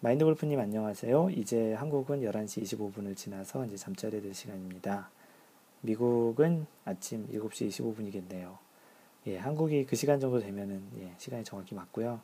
[0.00, 1.30] 마인드 골프님 안녕하세요.
[1.30, 5.10] 이제 한국은 11시 25분을 지나서 이제 잠자리에 들 시간입니다.
[5.82, 8.56] 미국은 아침 7시 25분이겠네요.
[9.26, 12.20] 예, 한국이 그 시간 정도 되면은 예, 시간이 정확히 맞고요.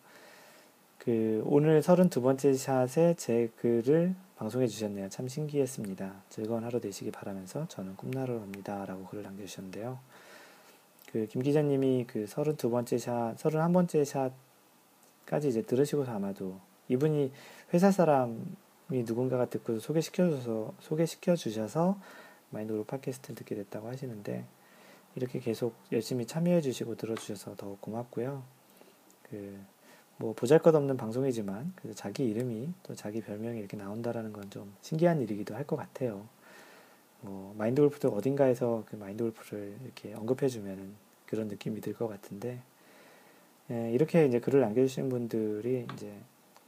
[0.98, 5.08] 그 오늘 32번째 샷에 제 글을 방송해 주셨네요.
[5.08, 6.12] 참 신기했습니다.
[6.30, 9.98] 즐거운 하루 되시기 바라면서 저는 꿈나러 갑니다 라고 글을 남겨주셨는데요.
[11.12, 14.04] 그 김 기자님이 그 32번째 샷, 31번째
[15.24, 17.32] 샷까지 이제 들으시고서 아마도 이분이
[17.72, 18.36] 회사 사람이
[18.90, 21.98] 누군가가 듣고 소개시켜 주셔서 소개시켜 주셔서
[22.56, 24.44] 마인드로 팟캐스트를 듣게 됐다고 하시는데
[25.14, 28.42] 이렇게 계속 열심히 참여해 주시고 들어주셔서 더 고맙고요.
[29.30, 29.58] 그,
[30.18, 34.74] 뭐, 보잘 것 없는 방송이지만, 그 자기 이름이 또 자기 별명이 이렇게 나온다라는 건 좀
[34.82, 36.26] 신기한 일이기도 할 것 같아요.
[37.22, 40.94] 뭐, 마인드 골프도 어딘가에서 그 마인드 골프를 이렇게 언급해 주면은
[41.26, 42.60] 그런 느낌이 들 것 같은데,
[43.70, 46.12] 예, 이렇게 이제 글을 남겨주시는 분들이 이제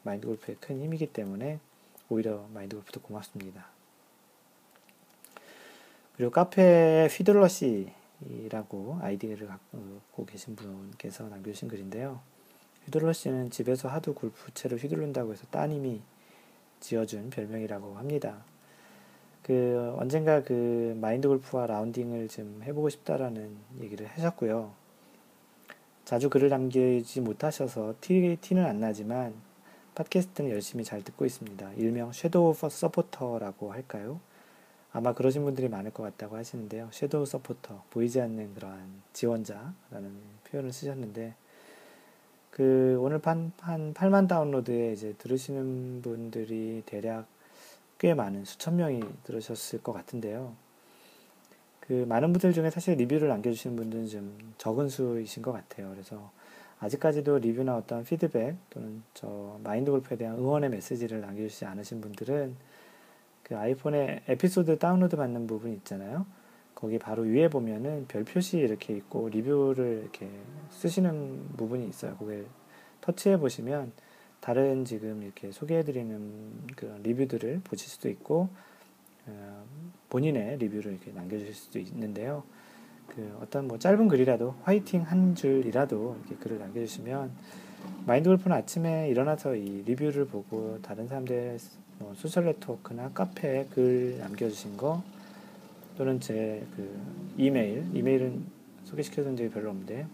[0.02, 1.60] 마인드 골프의 큰 힘이기 때문에
[2.08, 3.77] 오히려 마인드 골프도 고맙습니다.
[6.18, 7.92] 그리고 카페 휘둘러
[8.28, 12.18] 씨라고 아이디를 갖고 계신 분께서 남겨주신 글인데요.
[12.84, 16.02] 휘둘러 씨는 집에서 하도 골프채를 휘둘른다고 해서 따님이
[16.80, 18.38] 지어준 별명이라고 합니다.
[19.44, 24.72] 그 언젠가 그 마인드 골프와 라운딩을 좀 해보고 싶다라는 얘기를 하셨고요.
[26.04, 29.34] 자주 글을 남기지 못하셔서 티, 티는 안 나지만
[29.94, 31.74] 팟캐스트는 열심히 잘 듣고 있습니다.
[31.74, 34.18] 일명 shadow supporter라고 할까요?
[34.92, 36.88] 아마 그러신 분들이 많을 것 같다고 하시는데요.
[36.92, 40.12] shadow supporter, 보이지 않는 그러한 지원자라는
[40.50, 41.34] 표현을 쓰셨는데,
[42.50, 47.26] 그, 오늘 한, 한 8만 다운로드에 이제 들으시는 분들이 대략
[47.98, 50.54] 꽤 많은 수천 명이 들으셨을 것 같은데요.
[51.80, 55.90] 그, 많은 분들 중에 사실 리뷰를 남겨주시는 분들은 좀 적은 수이신 것 같아요.
[55.90, 56.30] 그래서
[56.80, 62.56] 아직까지도 리뷰나 어떤 피드백 또는 저 마인드 골프에 대한 응원의 메시지를 남겨주시지 않으신 분들은
[63.48, 66.26] 그 아이폰에 에피소드 다운로드 받는 부분 있잖아요.
[66.74, 70.28] 거기 바로 위에 보면은 별 표시 이렇게 있고 리뷰를 이렇게
[70.70, 72.16] 쓰시는 부분이 있어요.
[72.18, 72.46] 그걸
[73.00, 73.92] 터치해 보시면
[74.40, 78.48] 다른 지금 이렇게 소개해 드리는 그 리뷰들을 보실 수도 있고
[79.26, 79.64] 어,
[80.10, 82.44] 본인의 리뷰를 이렇게 남겨주실 수도 있는데요.
[83.08, 87.32] 그 어떤 뭐 짧은 글이라도 화이팅 한 줄이라도 이렇게 글을 남겨주시면
[88.06, 91.58] 마인드 골프는 아침에 일어나서 이 리뷰를 보고 다른 사람들
[91.98, 95.02] 뭐 소셜 네트워크나 카페에 글 남겨주신 거
[95.96, 97.00] 또는 제 그
[97.36, 98.44] 이메일 이메일은
[98.84, 100.06] 소개시켜준 적이 별로 없는데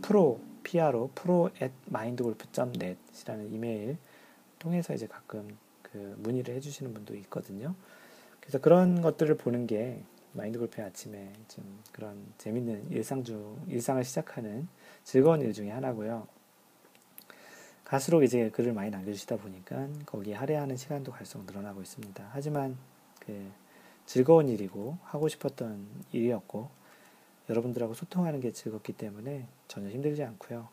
[0.00, 3.96] pro pro pro at mindgolf.net이라는 이메일
[4.58, 7.74] 통해서 이제 가끔 그 문의를 해주시는 분도 있거든요.
[8.40, 14.68] 그래서 그런 것들을 보는 게 마인드 골프의 아침에 좀 그런 재밌는 일상 중 일상을 시작하는
[15.04, 16.26] 즐거운 일 중에 하나고요.
[17.92, 22.26] 갈수록 이제 글을 많이 남겨주시다 보니까 거기에 할애하는 시간도 갈수록 늘어나고 있습니다.
[22.32, 22.78] 하지만
[23.20, 23.50] 그
[24.06, 26.70] 즐거운 일이고 하고 싶었던 일이었고
[27.50, 30.68] 여러분들하고 소통하는 게 즐겁기 때문에 전혀 힘들지 않고요.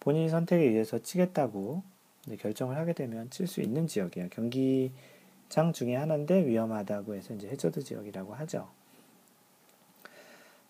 [0.00, 1.82] 본인 선택에 의해서 치겠다고
[2.40, 4.28] 결정을 하게 되면 칠 수 있는 지역이에요.
[4.30, 4.92] 경기
[5.52, 8.68] 장 중에 하나인데 위험하다고 해서 이제 해저드 지역이라고 하죠.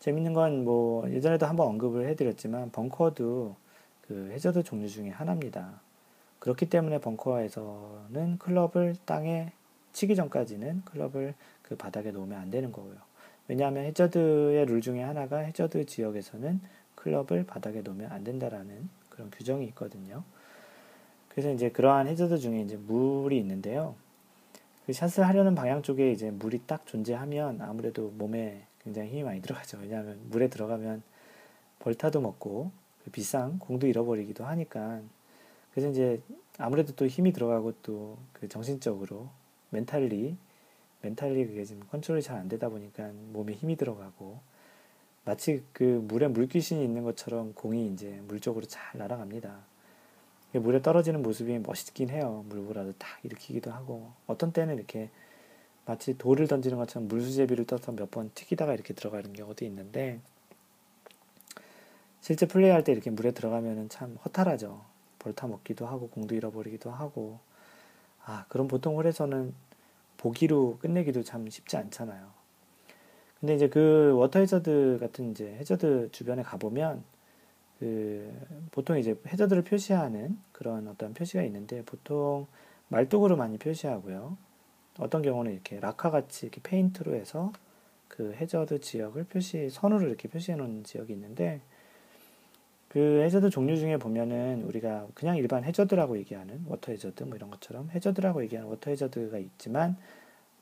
[0.00, 3.54] 재밌는 건 뭐 예전에도 한번 언급을 해드렸지만 벙커도
[4.00, 5.80] 그 해저드 종류 중에 하나입니다.
[6.40, 9.52] 그렇기 때문에 벙커에서는 클럽을 땅에
[9.92, 12.96] 치기 전까지는 클럽을 그 바닥에 놓으면 안 되는 거고요.
[13.46, 16.60] 왜냐하면 해저드의 룰 중에 하나가 해저드 지역에서는
[16.96, 20.24] 클럽을 바닥에 놓으면 안 된다라는 그런 규정이 있거든요.
[21.28, 23.94] 그래서 이제 그러한 해저드 중에 이제 물이 있는데요.
[24.86, 29.78] 그 샷을 하려는 방향 쪽에 이제 물이 딱 존재하면 아무래도 몸에 굉장히 힘이 많이 들어가죠.
[29.78, 31.02] 왜냐하면 물에 들어가면
[31.80, 32.72] 벌타도 먹고
[33.04, 35.00] 그 비싼 공도 잃어버리기도 하니까
[35.72, 36.20] 그래서 이제
[36.58, 39.30] 아무래도 또 힘이 들어가고 또 그 정신적으로
[39.70, 40.36] 멘탈리
[41.00, 44.40] 멘탈리 그게 지금 컨트롤이 잘 안 되다 보니까 몸에 힘이 들어가고
[45.24, 49.71] 마치 그 물에 물귀신이 있는 것처럼 공이 이제 물 쪽으로 잘 날아갑니다.
[50.58, 52.44] 물에 떨어지는 모습이 멋있긴 해요.
[52.48, 55.08] 물보라도 딱 일으키기도 하고 어떤 때는 이렇게
[55.86, 60.20] 마치 돌을 던지는 것처럼 물수제비를 떠서 몇 번 튀기다가 이렇게 들어가는 경우도 있는데
[62.20, 64.80] 실제 플레이할 때 이렇게 물에 들어가면은 참 허탈하죠.
[65.18, 67.38] 벌타 먹기도 하고 공도 잃어버리기도 하고
[68.24, 69.54] 아 그럼 보통 홀에서는
[70.18, 72.30] 보기로 끝내기도 참 쉽지 않잖아요.
[73.40, 77.02] 근데 이제 그 워터 해저드 같은 이제 해저드 주변에 가보면
[77.82, 78.32] 그
[78.70, 82.46] 보통 이제 해저드를 표시하는 그런 어떤 표시가 있는데 보통
[82.86, 84.36] 말뚝으로 많이 표시하고요.
[85.00, 87.52] 어떤 경우는 이렇게 락카 같이 이렇게 페인트로 해서
[88.06, 91.60] 그 해저드 지역을 표시 선으로 이렇게 표시해 놓은 지역이 있는데
[92.86, 97.90] 그 해저드 종류 중에 보면은 우리가 그냥 일반 해저드라고 얘기하는 워터 해저드 뭐 이런 것처럼
[97.90, 99.96] 해저드라고 얘기하는 워터 해저드가 있지만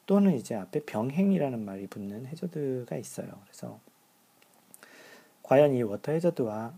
[0.06, 3.28] 또는 이제 앞에 병행이라는 말이 붙는 해저드가 있어요.
[3.44, 3.78] 그래서
[5.42, 6.72] 과연 이 워터 해저드와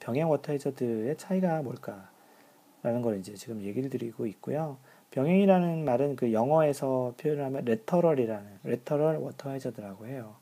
[0.00, 4.78] 병행 워터 해저드의 차이가 뭘까라는 걸 이제 지금 얘기를 드리고 있고요.
[5.10, 10.36] 병행이라는 말은 그 영어에서 표현하면 lateral이라는 lateral water hazard라고 해요.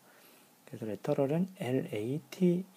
[0.66, 2.68] 그래서 lateral은 L-A-T-E-R-A-L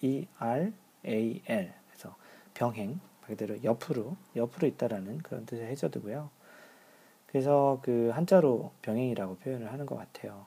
[1.88, 2.16] 그래서
[2.54, 6.30] 병행 말 그대로 옆으로 옆으로 있다라는 그런 뜻의 해저드고요.
[7.26, 10.46] 그래서 그 한자로 병행이라고 표현을 하는 것 같아요.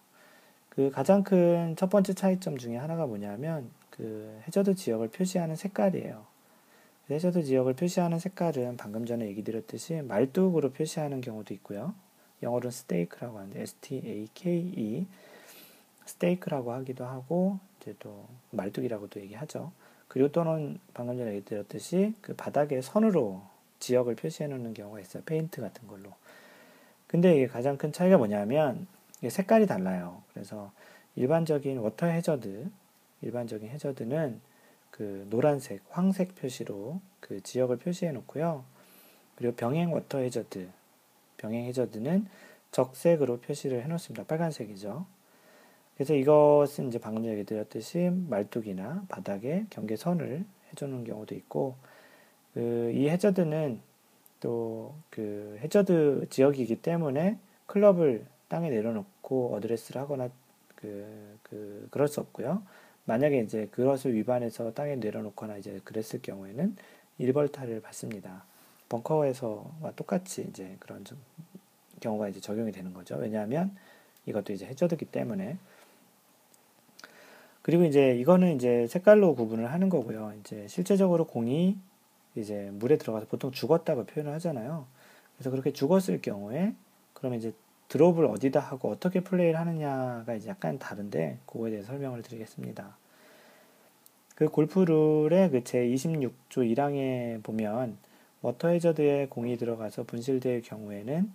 [0.69, 6.25] 그 가장 큰 첫 번째 차이점 중에 하나가 뭐냐면 그 해저드 지역을 표시하는 색깔이에요.
[7.09, 11.93] 해저드 지역을 표시하는 색깔은 방금 전에 얘기 드렸듯이 말뚝으로 표시하는 경우도 있고요.
[12.41, 15.05] 영어로는 stake라고 하는데 S-T-A-K-E
[16.05, 19.71] stake라고 하기도 하고 이제 또 말뚝이라고도 얘기하죠.
[20.07, 23.41] 그리고 또는 방금 전에 얘기 드렸듯이 그 바닥에 선으로
[23.79, 25.23] 지역을 표시해 놓는 경우가 있어요.
[25.23, 26.13] 페인트 같은 걸로.
[27.07, 28.87] 근데 이게 가장 큰 차이가 뭐냐면
[29.27, 30.23] 색깔이 달라요.
[30.33, 30.71] 그래서
[31.15, 32.69] 일반적인 워터 해저드,
[33.21, 34.41] 일반적인 해저드는
[34.91, 38.63] 그 노란색, 황색 표시로 그 지역을 표시해 놓고요.
[39.35, 40.69] 그리고 병행 워터 해저드,
[41.37, 42.27] 병행 해저드는
[42.71, 44.25] 적색으로 표시를 해 놓습니다.
[44.25, 45.05] 빨간색이죠.
[45.95, 51.75] 그래서 이것은 이제 방금 얘기 드렸듯이 말뚝이나 바닥에 경계선을 해주는 경우도 있고,
[52.53, 53.81] 그 이 해저드는
[54.41, 60.29] 또 그 해저드 지역이기 때문에 클럽을 땅에 내려놓고 어드레스를 하거나
[60.75, 62.63] 그, 그, 그럴 수 없고요.
[63.05, 66.75] 만약에 이제 그것을 위반해서 땅에 내려놓거나 이제 그랬을 경우에는
[67.17, 68.45] 일벌타를 받습니다.
[68.89, 71.03] 벙커에서와 똑같이 이제 그런
[71.99, 73.15] 경우가 이제 적용이 되는 거죠.
[73.15, 73.75] 왜냐하면
[74.25, 75.57] 이것도 이제 해저드기 때문에.
[77.61, 80.33] 그리고 이제 이거는 이제 색깔로 구분을 하는 거고요.
[80.39, 81.77] 이제 실제적으로 공이
[82.35, 84.87] 이제 물에 들어가서 보통 죽었다고 표현을 하잖아요.
[85.35, 86.73] 그래서 그렇게 죽었을 경우에
[87.13, 87.53] 그러면 이제
[87.91, 92.95] 드롭을 어디다 하고 어떻게 플레이를 하느냐가 이제 약간 다른데 그거에 대해 설명을 드리겠습니다.
[94.35, 96.31] 그 골프룰의 그 제26조
[96.73, 97.97] 1항에 보면
[98.41, 101.33] 워터 해저드에 공이 들어가서 분실될 경우에는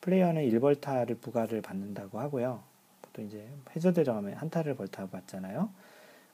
[0.00, 2.60] 플레이어는 1벌타를 부과를 받는다고 하고요.
[3.02, 5.68] 보통 이제 해저드 들어가면 한 타를 벌타 받잖아요.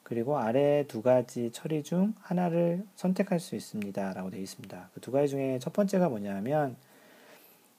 [0.02, 4.12] 그리고 아래 두 가지 처리 중 하나를 선택할 수 있습니다.
[4.12, 4.90] 라고 되어 있습니다.
[4.92, 6.76] 그 두 가지 중에 첫 번째가 뭐냐면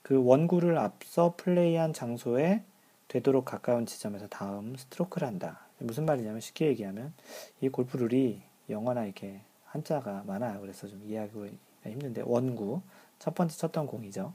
[0.04, 2.62] 그 원구를 앞서 플레이한 장소에
[3.08, 5.60] 되도록 가까운 지점에서 다음 스트로크를 한다.
[5.78, 7.14] 무슨 말이냐면 쉽게 얘기하면
[7.62, 10.60] 이 골프 룰이 영어나 이렇게 한자가 많아요.
[10.60, 11.46] 그래서 좀 이해하기가
[11.84, 12.82] 힘든데 원구
[13.18, 14.34] 첫 번째 쳤던 공이죠.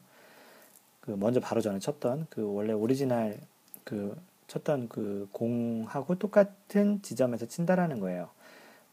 [1.02, 3.38] 그 먼저 바로 전에 쳤던 그 원래 오리지널
[3.84, 8.30] 그 쳤던 그 공하고 똑같은 지점에서 친다라는 거예요.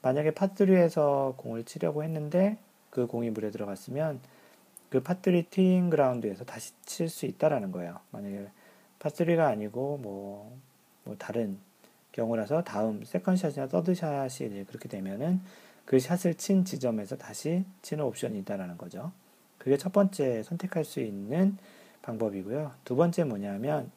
[0.02, 2.58] 만약에 파3에서 공을 치려고 했는데
[2.90, 4.20] 그 공이 물에 들어갔으면
[4.88, 7.98] 그 파3 티잉 그라운드에서 다시 칠 수 있다라는 거예요.
[8.10, 8.46] 만약에
[8.98, 10.56] 파3가 아니고 뭐,
[11.04, 11.58] 뭐 다른
[12.12, 15.40] 경우라서 다음 세컨샷이나 서드샷이 그렇게 되면은
[15.84, 19.12] 그 샷을 친 지점에서 다시 치는 옵션이 있다라는 거죠.
[19.58, 21.58] 그게 첫 번째 선택할 수 있는
[22.02, 22.72] 방법이고요.
[22.84, 23.90] 두 번째 뭐냐면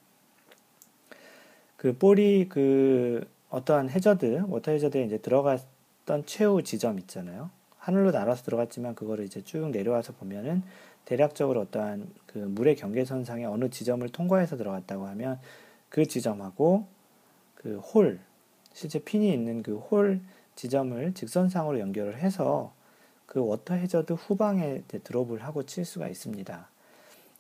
[1.78, 7.50] 그 볼이 그 어떠한 해저드, 워터 해저드에 이제 들어갔던 최후 지점 있잖아요.
[7.80, 10.64] 하늘로 날아서 들어갔지만 그거를 이제 쭉 내려와서 보면은
[11.06, 15.40] 대략적으로 어떠한 그 물의 경계선상에 어느 지점을 통과해서 들어갔다고 하면
[15.90, 16.86] 그 지점하고
[17.56, 18.20] 그 홀,
[18.74, 20.22] 실제 핀이 있는 그 홀
[20.60, 22.74] 지점을 직선상으로 연결을 해서
[23.26, 26.70] 그 워터 해저드 후방에 드롭을 하고 칠 수가 있습니다.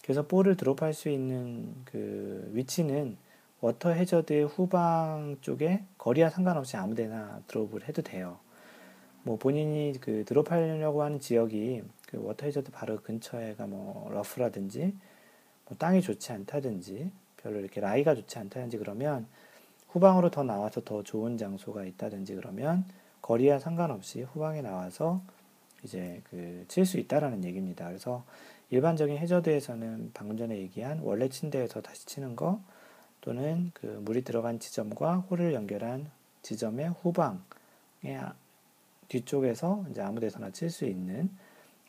[0.01, 3.17] 그래서 볼을 드롭할 수 있는 그 위치는
[3.59, 8.39] 워터 해저드의 후방 쪽에 거리와 상관없이 아무데나 드롭을 해도 돼요.
[9.23, 14.93] 뭐 본인이 그 드롭하려고 하는 지역이 그 워터 해저드 바로 근처에가 뭐 러프라든지
[15.65, 19.27] 뭐 땅이 좋지 않다든지 별로 이렇게 라이가 좋지 않다든지 그러면
[19.89, 22.85] 후방으로 더 나와서 더 좋은 장소가 있다든지 그러면
[23.21, 25.21] 거리와 상관없이 후방에 나와서
[25.83, 27.87] 이제 그 칠 수 있다라는 얘기입니다.
[27.87, 28.23] 그래서
[28.69, 32.61] 일반적인 해저드에서는 방금 전에 얘기한 원래 친 데에서 다시 치는 거
[33.21, 36.09] 또는 그 물이 들어간 지점과 홀을 연결한
[36.43, 38.19] 지점의 후방에
[39.09, 41.29] 뒤쪽에서 이제 아무 데서나 칠 수 있는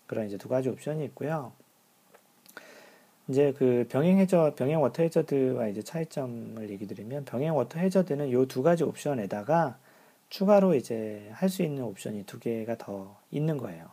[0.07, 1.53] 그런 이제 두 가지 옵션이 있고요.
[3.29, 8.47] 이제 그 병행 해저, 병행 워터 해저드와 이제 차이점을 얘기 드리면 병행 워터 해저드는 이
[8.49, 9.79] 두 가지 옵션에다가
[10.31, 13.87] 추가로 이제 할 수 있는 옵션이 두 개가 더 있는 거예요.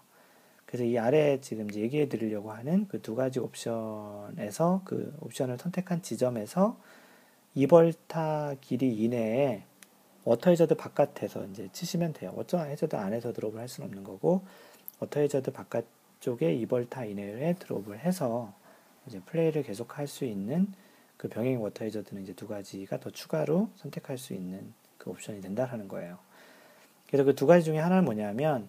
[0.65, 6.01] 그래서 이 아래 지금 이제 얘기해 드리려고 하는 그 두 가지 옵션에서 그 옵션을 선택한
[6.01, 6.78] 지점에서
[7.55, 9.63] 2벌타 길이 이내에
[10.28, 12.34] 워터 해저드 바깥에서 이제 치시면 돼요.
[12.36, 14.41] 워터 해저드 안에서 드롭을 할 수는 없는 거고
[14.99, 18.53] 워터 해저드 바깥쪽에 2벌타 이내에 드롭을 해서
[19.07, 20.67] 이제 플레이를 계속 할 수 있는
[21.15, 25.88] 그 병행 워터 해저드는 이제 두 가지가 더 추가로 선택할 수 있는 그 옵션이 된다라는
[25.88, 26.17] 거예요.
[27.07, 28.67] 그래서 그 두 가지 중에 하나는 뭐냐면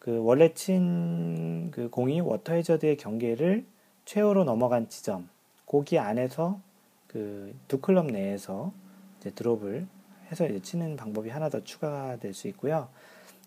[0.00, 3.64] 그 원래 친 그 공이 워터 해저드의 경계를
[4.06, 5.28] 최후로 넘어간 지점
[5.66, 6.60] 거기 안에서
[7.06, 8.72] 그 두 클럽 내에서
[9.20, 9.86] 이제 드롭을
[10.30, 12.88] 해서 치는 방법이 하나 더 추가가 될 수 있고요.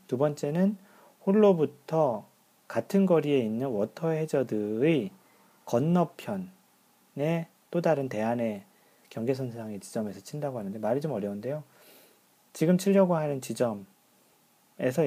[0.08, 0.78] 두 번째는
[1.26, 2.26] 홀로부터
[2.68, 5.12] 같은 거리에 있는 워터 해저드의
[5.66, 6.48] 건너편에
[7.72, 8.64] 또 다른 대안의
[9.10, 11.64] 경계선상의 지점에서 친다고 하는데 말이 좀 어려운데요.
[12.52, 13.86] 지금 치려고 하는 지점에서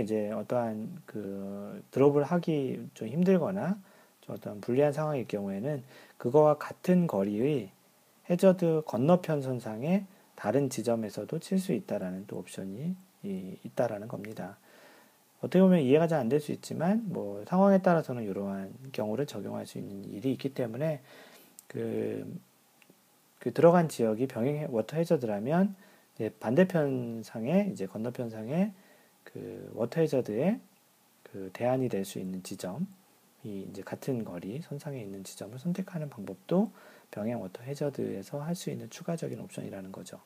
[0.02, 3.78] 이제 어떠한 그 드롭을 하기 좀 힘들거나
[4.22, 5.82] 좀 어떤 불리한 상황일 경우에는
[6.18, 7.70] 그거와 같은 거리의
[8.30, 10.04] 해저드 건너편 선상에
[10.36, 12.94] 다른 지점에서도 칠 수 있다라는 또 옵션이
[13.64, 14.58] 있다라는 겁니다.
[15.40, 19.78] 어떻게 보면 이해가 잘 안 될 수 있지만 뭐 상황에 따라서는 이러한 경우를 적용할 수
[19.78, 21.00] 있는 일이 있기 때문에
[21.68, 22.38] 그,
[23.38, 25.74] 그 들어간 지역이 병행 워터 해저드라면
[26.40, 28.72] 반대편 상에 이제 건너편 상에
[29.24, 30.60] 그 워터 해저드의
[31.24, 32.86] 그 대안이 될 수 있는 지점
[33.44, 36.70] 이 이제 같은 거리 선상에 있는 지점을 선택하는 방법도
[37.10, 40.20] 병행 워터 해저드에서 할 수 있는 추가적인 옵션이라는 거죠.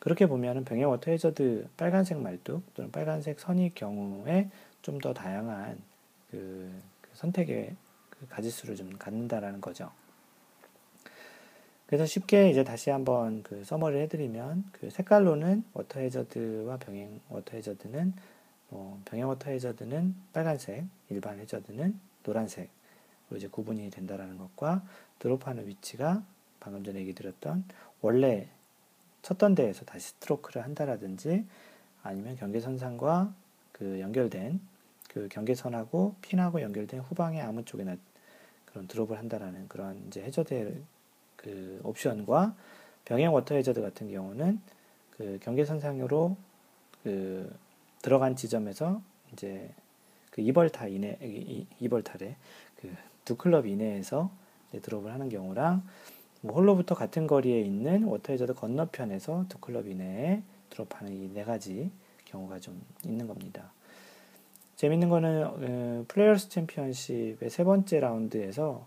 [0.00, 4.50] 그렇게 보면은 병행 워터 해저드 빨간색 말뚝 또는 빨간색 선일 경우에
[4.82, 5.78] 좀 더 다양한
[6.30, 7.76] 그, 그 선택의
[8.10, 9.90] 그 가지수를 좀 갖는다라는 거죠.
[11.86, 18.14] 그래서 쉽게 이제 다시 한번 그 summary를 해드리면 그 색깔로는 워터 해저드와 병행 워터 해저드는
[18.70, 22.70] 뭐 병행 워터 해저드는 빨간색, 일반 해저드는 노란색으로
[23.36, 24.82] 이제 구분이 된다라는 것과
[25.22, 26.24] 드롭하는 위치가
[26.58, 27.64] 방금 전에 얘기 드렸던
[28.00, 28.48] 원래
[29.22, 31.46] 쳤던 데에서 다시 스트로크를 한다라든지
[32.02, 33.32] 아니면 경계선상과
[33.70, 34.60] 그 연결된
[35.08, 37.96] 그 경계선하고 핀하고 연결된 후방의 아무 쪽에나
[38.66, 40.82] 그런 드롭을 한다라는 그런 이제 해저드
[41.36, 42.56] 그 옵션과
[43.04, 44.60] 병행 워터 해저드 같은 경우는
[45.12, 46.36] 그 경계선상으로
[47.04, 47.56] 그
[48.00, 49.00] 들어간 지점에서
[49.32, 49.70] 이제
[50.32, 51.16] 그 이벌타 이내
[51.78, 52.36] 이벌타래
[52.80, 54.30] 그 두 클럽 이내에서
[54.80, 55.82] 드롭을 하는 경우랑
[56.42, 61.90] 뭐 홀로부터 같은 거리에 있는 워터 해저드 건너편에서 두 클럽 이내에 드롭하는 이 네 가지
[62.24, 63.72] 경우가 좀 있는 겁니다.
[64.76, 68.86] 재밌는 거는 어, 플레이어스 챔피언십의 세 번째 라운드에서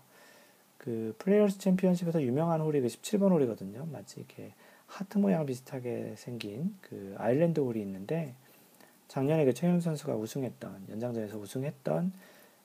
[0.78, 3.86] 그 플레이어스 챔피언십에서 유명한 홀이 그 17번 홀이거든요.
[3.90, 4.52] 마치 이렇게
[4.86, 8.34] 하트 모양 비슷하게 생긴 그 아일랜드 홀이 있는데
[9.08, 12.12] 작년에 그 최윤 선수가 우승했던 연장전에서 우승했던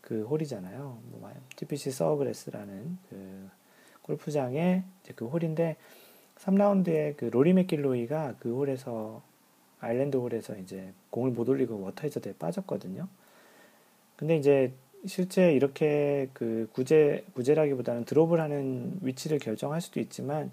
[0.01, 0.99] 그 홀이잖아요.
[1.05, 3.49] 뭐 TPC Sawgrass라는 그
[4.01, 4.83] 골프장의
[5.15, 5.77] 그 홀인데
[6.37, 9.21] 3라운드에 그 로리 맥길로이가 그 홀에서
[9.79, 13.07] 아일랜드 홀에서 이제 공을 못 올리고 워터 헤저드에 빠졌거든요.
[14.15, 14.73] 근데 이제
[15.05, 20.51] 실제 이렇게 그 구제 구제라기보다는 드롭을 하는 위치를 결정할 수도 있지만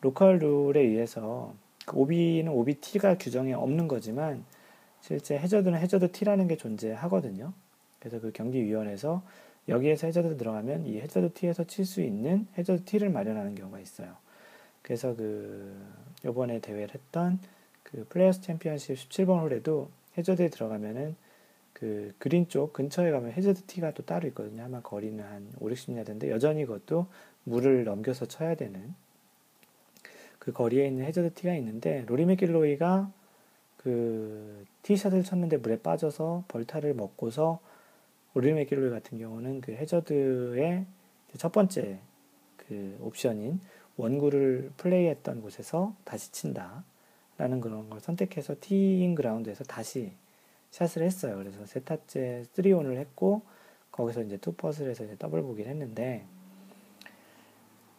[0.00, 1.54] 로컬 룰에 의해서
[1.86, 4.44] 그 오비는 오비 티가 규정에 없는 거지만
[5.00, 7.52] 실제 해저드는 해저드 티라는 게 존재하거든요.
[8.04, 9.22] 그래서 그 경기위원회에서
[9.66, 14.14] 여기에서 해저드 들어가면 이 해저드 티에서 칠 수 있는 해저드 티를 마련하는 경우가 있어요.
[14.82, 15.74] 그래서 그
[16.22, 17.38] 요번에 대회를 했던
[17.82, 19.88] 그 플레이어스 챔피언십 17번 홀에도
[20.18, 21.16] 해저드에 들어가면은
[21.72, 24.64] 그 그린 쪽 근처에 가면 해저드 티가 또 따로 있거든요.
[24.64, 27.06] 아마 거리는 한 5, 60야드인데 여전히 그것도
[27.44, 28.94] 물을 넘겨서 쳐야 되는
[30.38, 33.10] 그 거리에 있는 해저드 티가 있는데 로리 맥길로이가
[33.78, 37.60] 그 티샷을 쳤는데 물에 빠져서 벌타를 먹고서
[38.34, 40.86] 로리 맥길로이 같은 경우는 그 해저드의
[41.36, 42.00] 첫 번째
[42.56, 43.60] 그 옵션인
[43.96, 46.84] 원구를 플레이했던 곳에서 다시 친다
[47.38, 50.12] 라는 그런 걸 선택해서 티잉 그라운드에서 다시
[50.70, 51.36] 샷을 했어요.
[51.36, 53.42] 그래서 세 타째 3온을 했고
[53.92, 56.24] 거기서 이제 two putts를 해서 이제 더블 보기를 했는데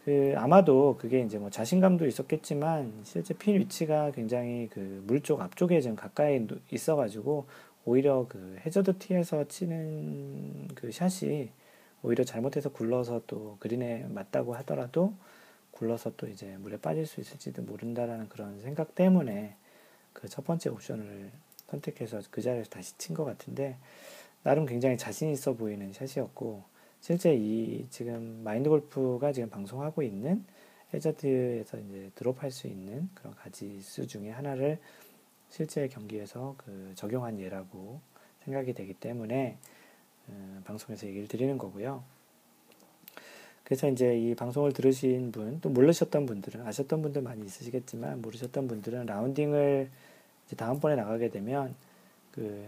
[0.04, 5.96] 그 아마도 그게 이제 뭐 자신감도 있었겠지만 실제 핀 위치가 굉장히 그 물쪽 앞쪽에 좀
[5.96, 7.46] 가까이 있어가지고
[7.86, 11.50] 오히려 그 해저드 티에서 치는 그 샷이
[12.04, 15.14] 오히려 잘못해서 굴러서 또 그린에 맞다고 하더라도
[15.72, 19.56] 굴러서 또 이제 물에 빠질 수 있을지도 모른다라는 그런 생각 때문에
[20.14, 21.32] 그 첫 번째 옵션을
[21.70, 23.78] 선택해서 그 자리에서 다시 친 것 같은데
[24.44, 26.64] 나름 굉장히 자신 있어 보이는 샷이었고
[27.02, 30.44] 실제 이 지금 마인드 골프가 지금 방송하고 있는
[30.94, 34.80] 해저드에서 이제 드롭할 수 있는 그런 가지수 중에 하나를
[35.50, 38.00] 실제 경기에서 그 적용한 예라고
[38.44, 39.58] 생각이 되기 때문에
[40.30, 42.04] 음, 방송에서 얘기를 드리는 거고요.
[43.64, 49.08] 그래서 이제 이 방송을 들으신 분, 또 모르셨던 분들은, 아셨던 분들 많이 있으시겠지만, 모르셨던 분들은
[49.08, 49.90] 라운딩을
[50.46, 51.76] 이제 다음번에 나가게 되면,
[52.32, 52.68] 그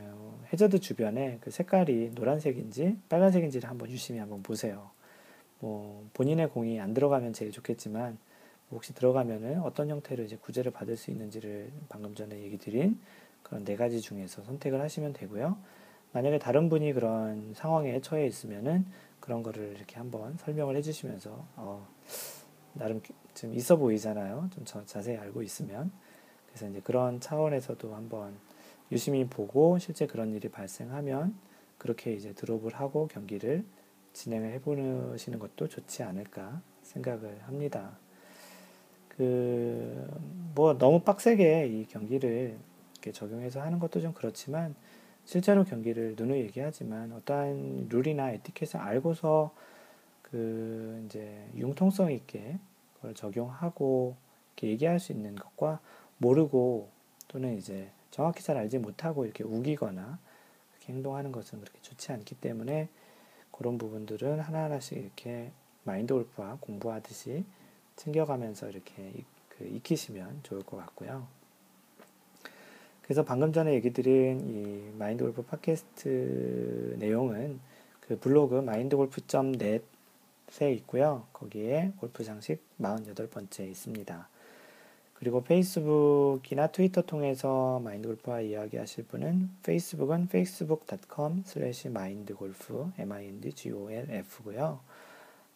[0.51, 4.89] 해저드 주변에 그 색깔이 노란색인지 빨간색인지를 한번 유심히 한번 보세요.
[5.59, 8.17] 뭐 본인의 공이 안 들어가면 제일 좋겠지만
[8.71, 12.99] 혹시 들어가면은 어떤 형태로 이제 구제를 받을 수 있는지를 방금 전에 얘기 드린
[13.43, 15.57] 그런 네 가지 중에서 선택을 하시면 되고요.
[16.11, 18.85] 만약에 다른 분이 그런 상황에 처해 있으면은
[19.19, 21.87] 그런 거를 이렇게 한번 설명을 해주시면서 어,
[22.73, 23.01] 나름
[23.33, 24.49] 좀 있어 보이잖아요.
[24.53, 25.91] 좀 자세히 알고 있으면.
[26.47, 28.35] 그래서 이제 그런 차원에서도 한번
[28.91, 31.35] 유심히 보고 실제 그런 일이 발생하면
[31.77, 33.63] 그렇게 이제 드롭을 하고 경기를
[34.13, 37.97] 진행을 해보시는 것도 좋지 않을까 생각을 합니다.
[39.17, 40.07] 그,
[40.55, 42.57] 뭐 너무 빡세게 이 경기를
[43.11, 44.75] 적용해서 하는 것도 좀 그렇지만
[45.25, 49.53] 실제로 경기를 누누이 얘기하지만 어떠한 룰이나 에티켓을 알고서
[50.21, 52.57] 그 이제 융통성 있게
[52.95, 54.15] 그걸 적용하고
[54.55, 55.79] 이렇게 얘기할 수 있는 것과
[56.17, 56.89] 모르고
[57.27, 60.19] 또는 이제 정확히 잘 알지 못하고 이렇게 우기거나
[60.71, 62.89] 그렇게 행동하는 것은 그렇게 좋지 않기 때문에
[63.51, 65.51] 그런 부분들은 하나하나씩 이렇게
[65.83, 67.45] 마인드 골프와 공부하듯이
[67.97, 71.27] 챙겨가면서 이렇게 그 익히시면 좋을 것 같고요.
[73.01, 77.59] 그래서 방금 전에 얘기 드린 이 마인드 골프 팟캐스트 내용은
[78.01, 81.25] 그 블로그 마인드골프.net에 있고요.
[81.33, 84.29] 거기에 골프 장식 48번째 있습니다.
[85.13, 94.79] 그리고 페이스북이나 트위터 통해서 마인드골프와 이야기하실 분은 페이스북은 facebook.com slash mindgolf m-i-n-d-g-o-l-f고요.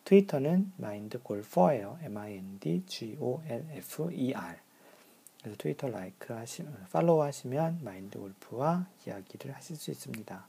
[0.05, 1.99] 트위터는 mindgolfer예요.
[2.03, 3.21] m-i-n-d-g-o-l-f-e-r
[5.41, 10.47] 그래서 트위터 라이크 하시, 팔로우 하시면 마인드골프와 이야기를 하실 수 있습니다.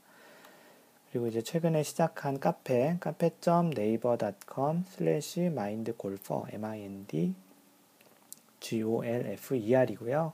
[1.10, 7.34] 그리고 이제 최근에 시작한 카페 카페.naver.com slash mindgolfer m-i-n-d
[8.60, 10.32] golfer이고요.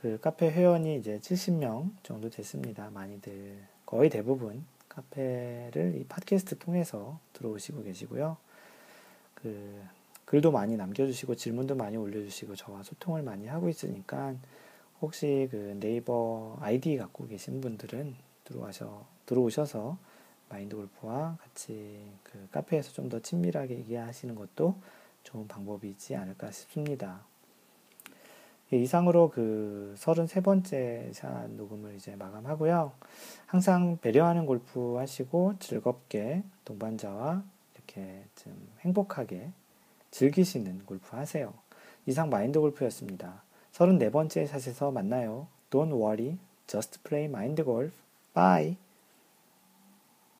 [0.00, 2.90] 그 카페 회원이 이제 70명 정도 됐습니다.
[2.90, 4.64] 많이들 거의 대부분
[4.96, 8.36] 카페를 이 팟캐스트 통해서 들어오시고 계시고요.
[9.34, 9.82] 그
[10.24, 14.34] 글도 많이 남겨주시고 질문도 많이 올려주시고 저와 소통을 많이 하고 있으니까
[15.00, 19.98] 혹시 그 네이버 아이디 갖고 계신 분들은 들어와서 들어오셔서
[20.48, 24.74] 마인드 골프와 같이 그 카페에서 좀 더 친밀하게 얘기하시는 것도
[25.22, 27.24] 좋은 방법이지 않을까 싶습니다.
[28.72, 32.92] 예, 이상으로 그 33번째 샷 녹음을 이제 마감하고요.
[33.46, 37.44] 항상 배려하는 골프 하시고 즐겁게 동반자와
[37.74, 39.50] 이렇게 좀 행복하게
[40.10, 41.54] 즐기시는 골프 하세요.
[42.06, 43.42] 이상 마인드 골프였습니다.
[43.72, 45.46] 34번째 샷에서 만나요.
[45.70, 47.92] Don't worry, just play mind golf.
[48.34, 48.85] Bye.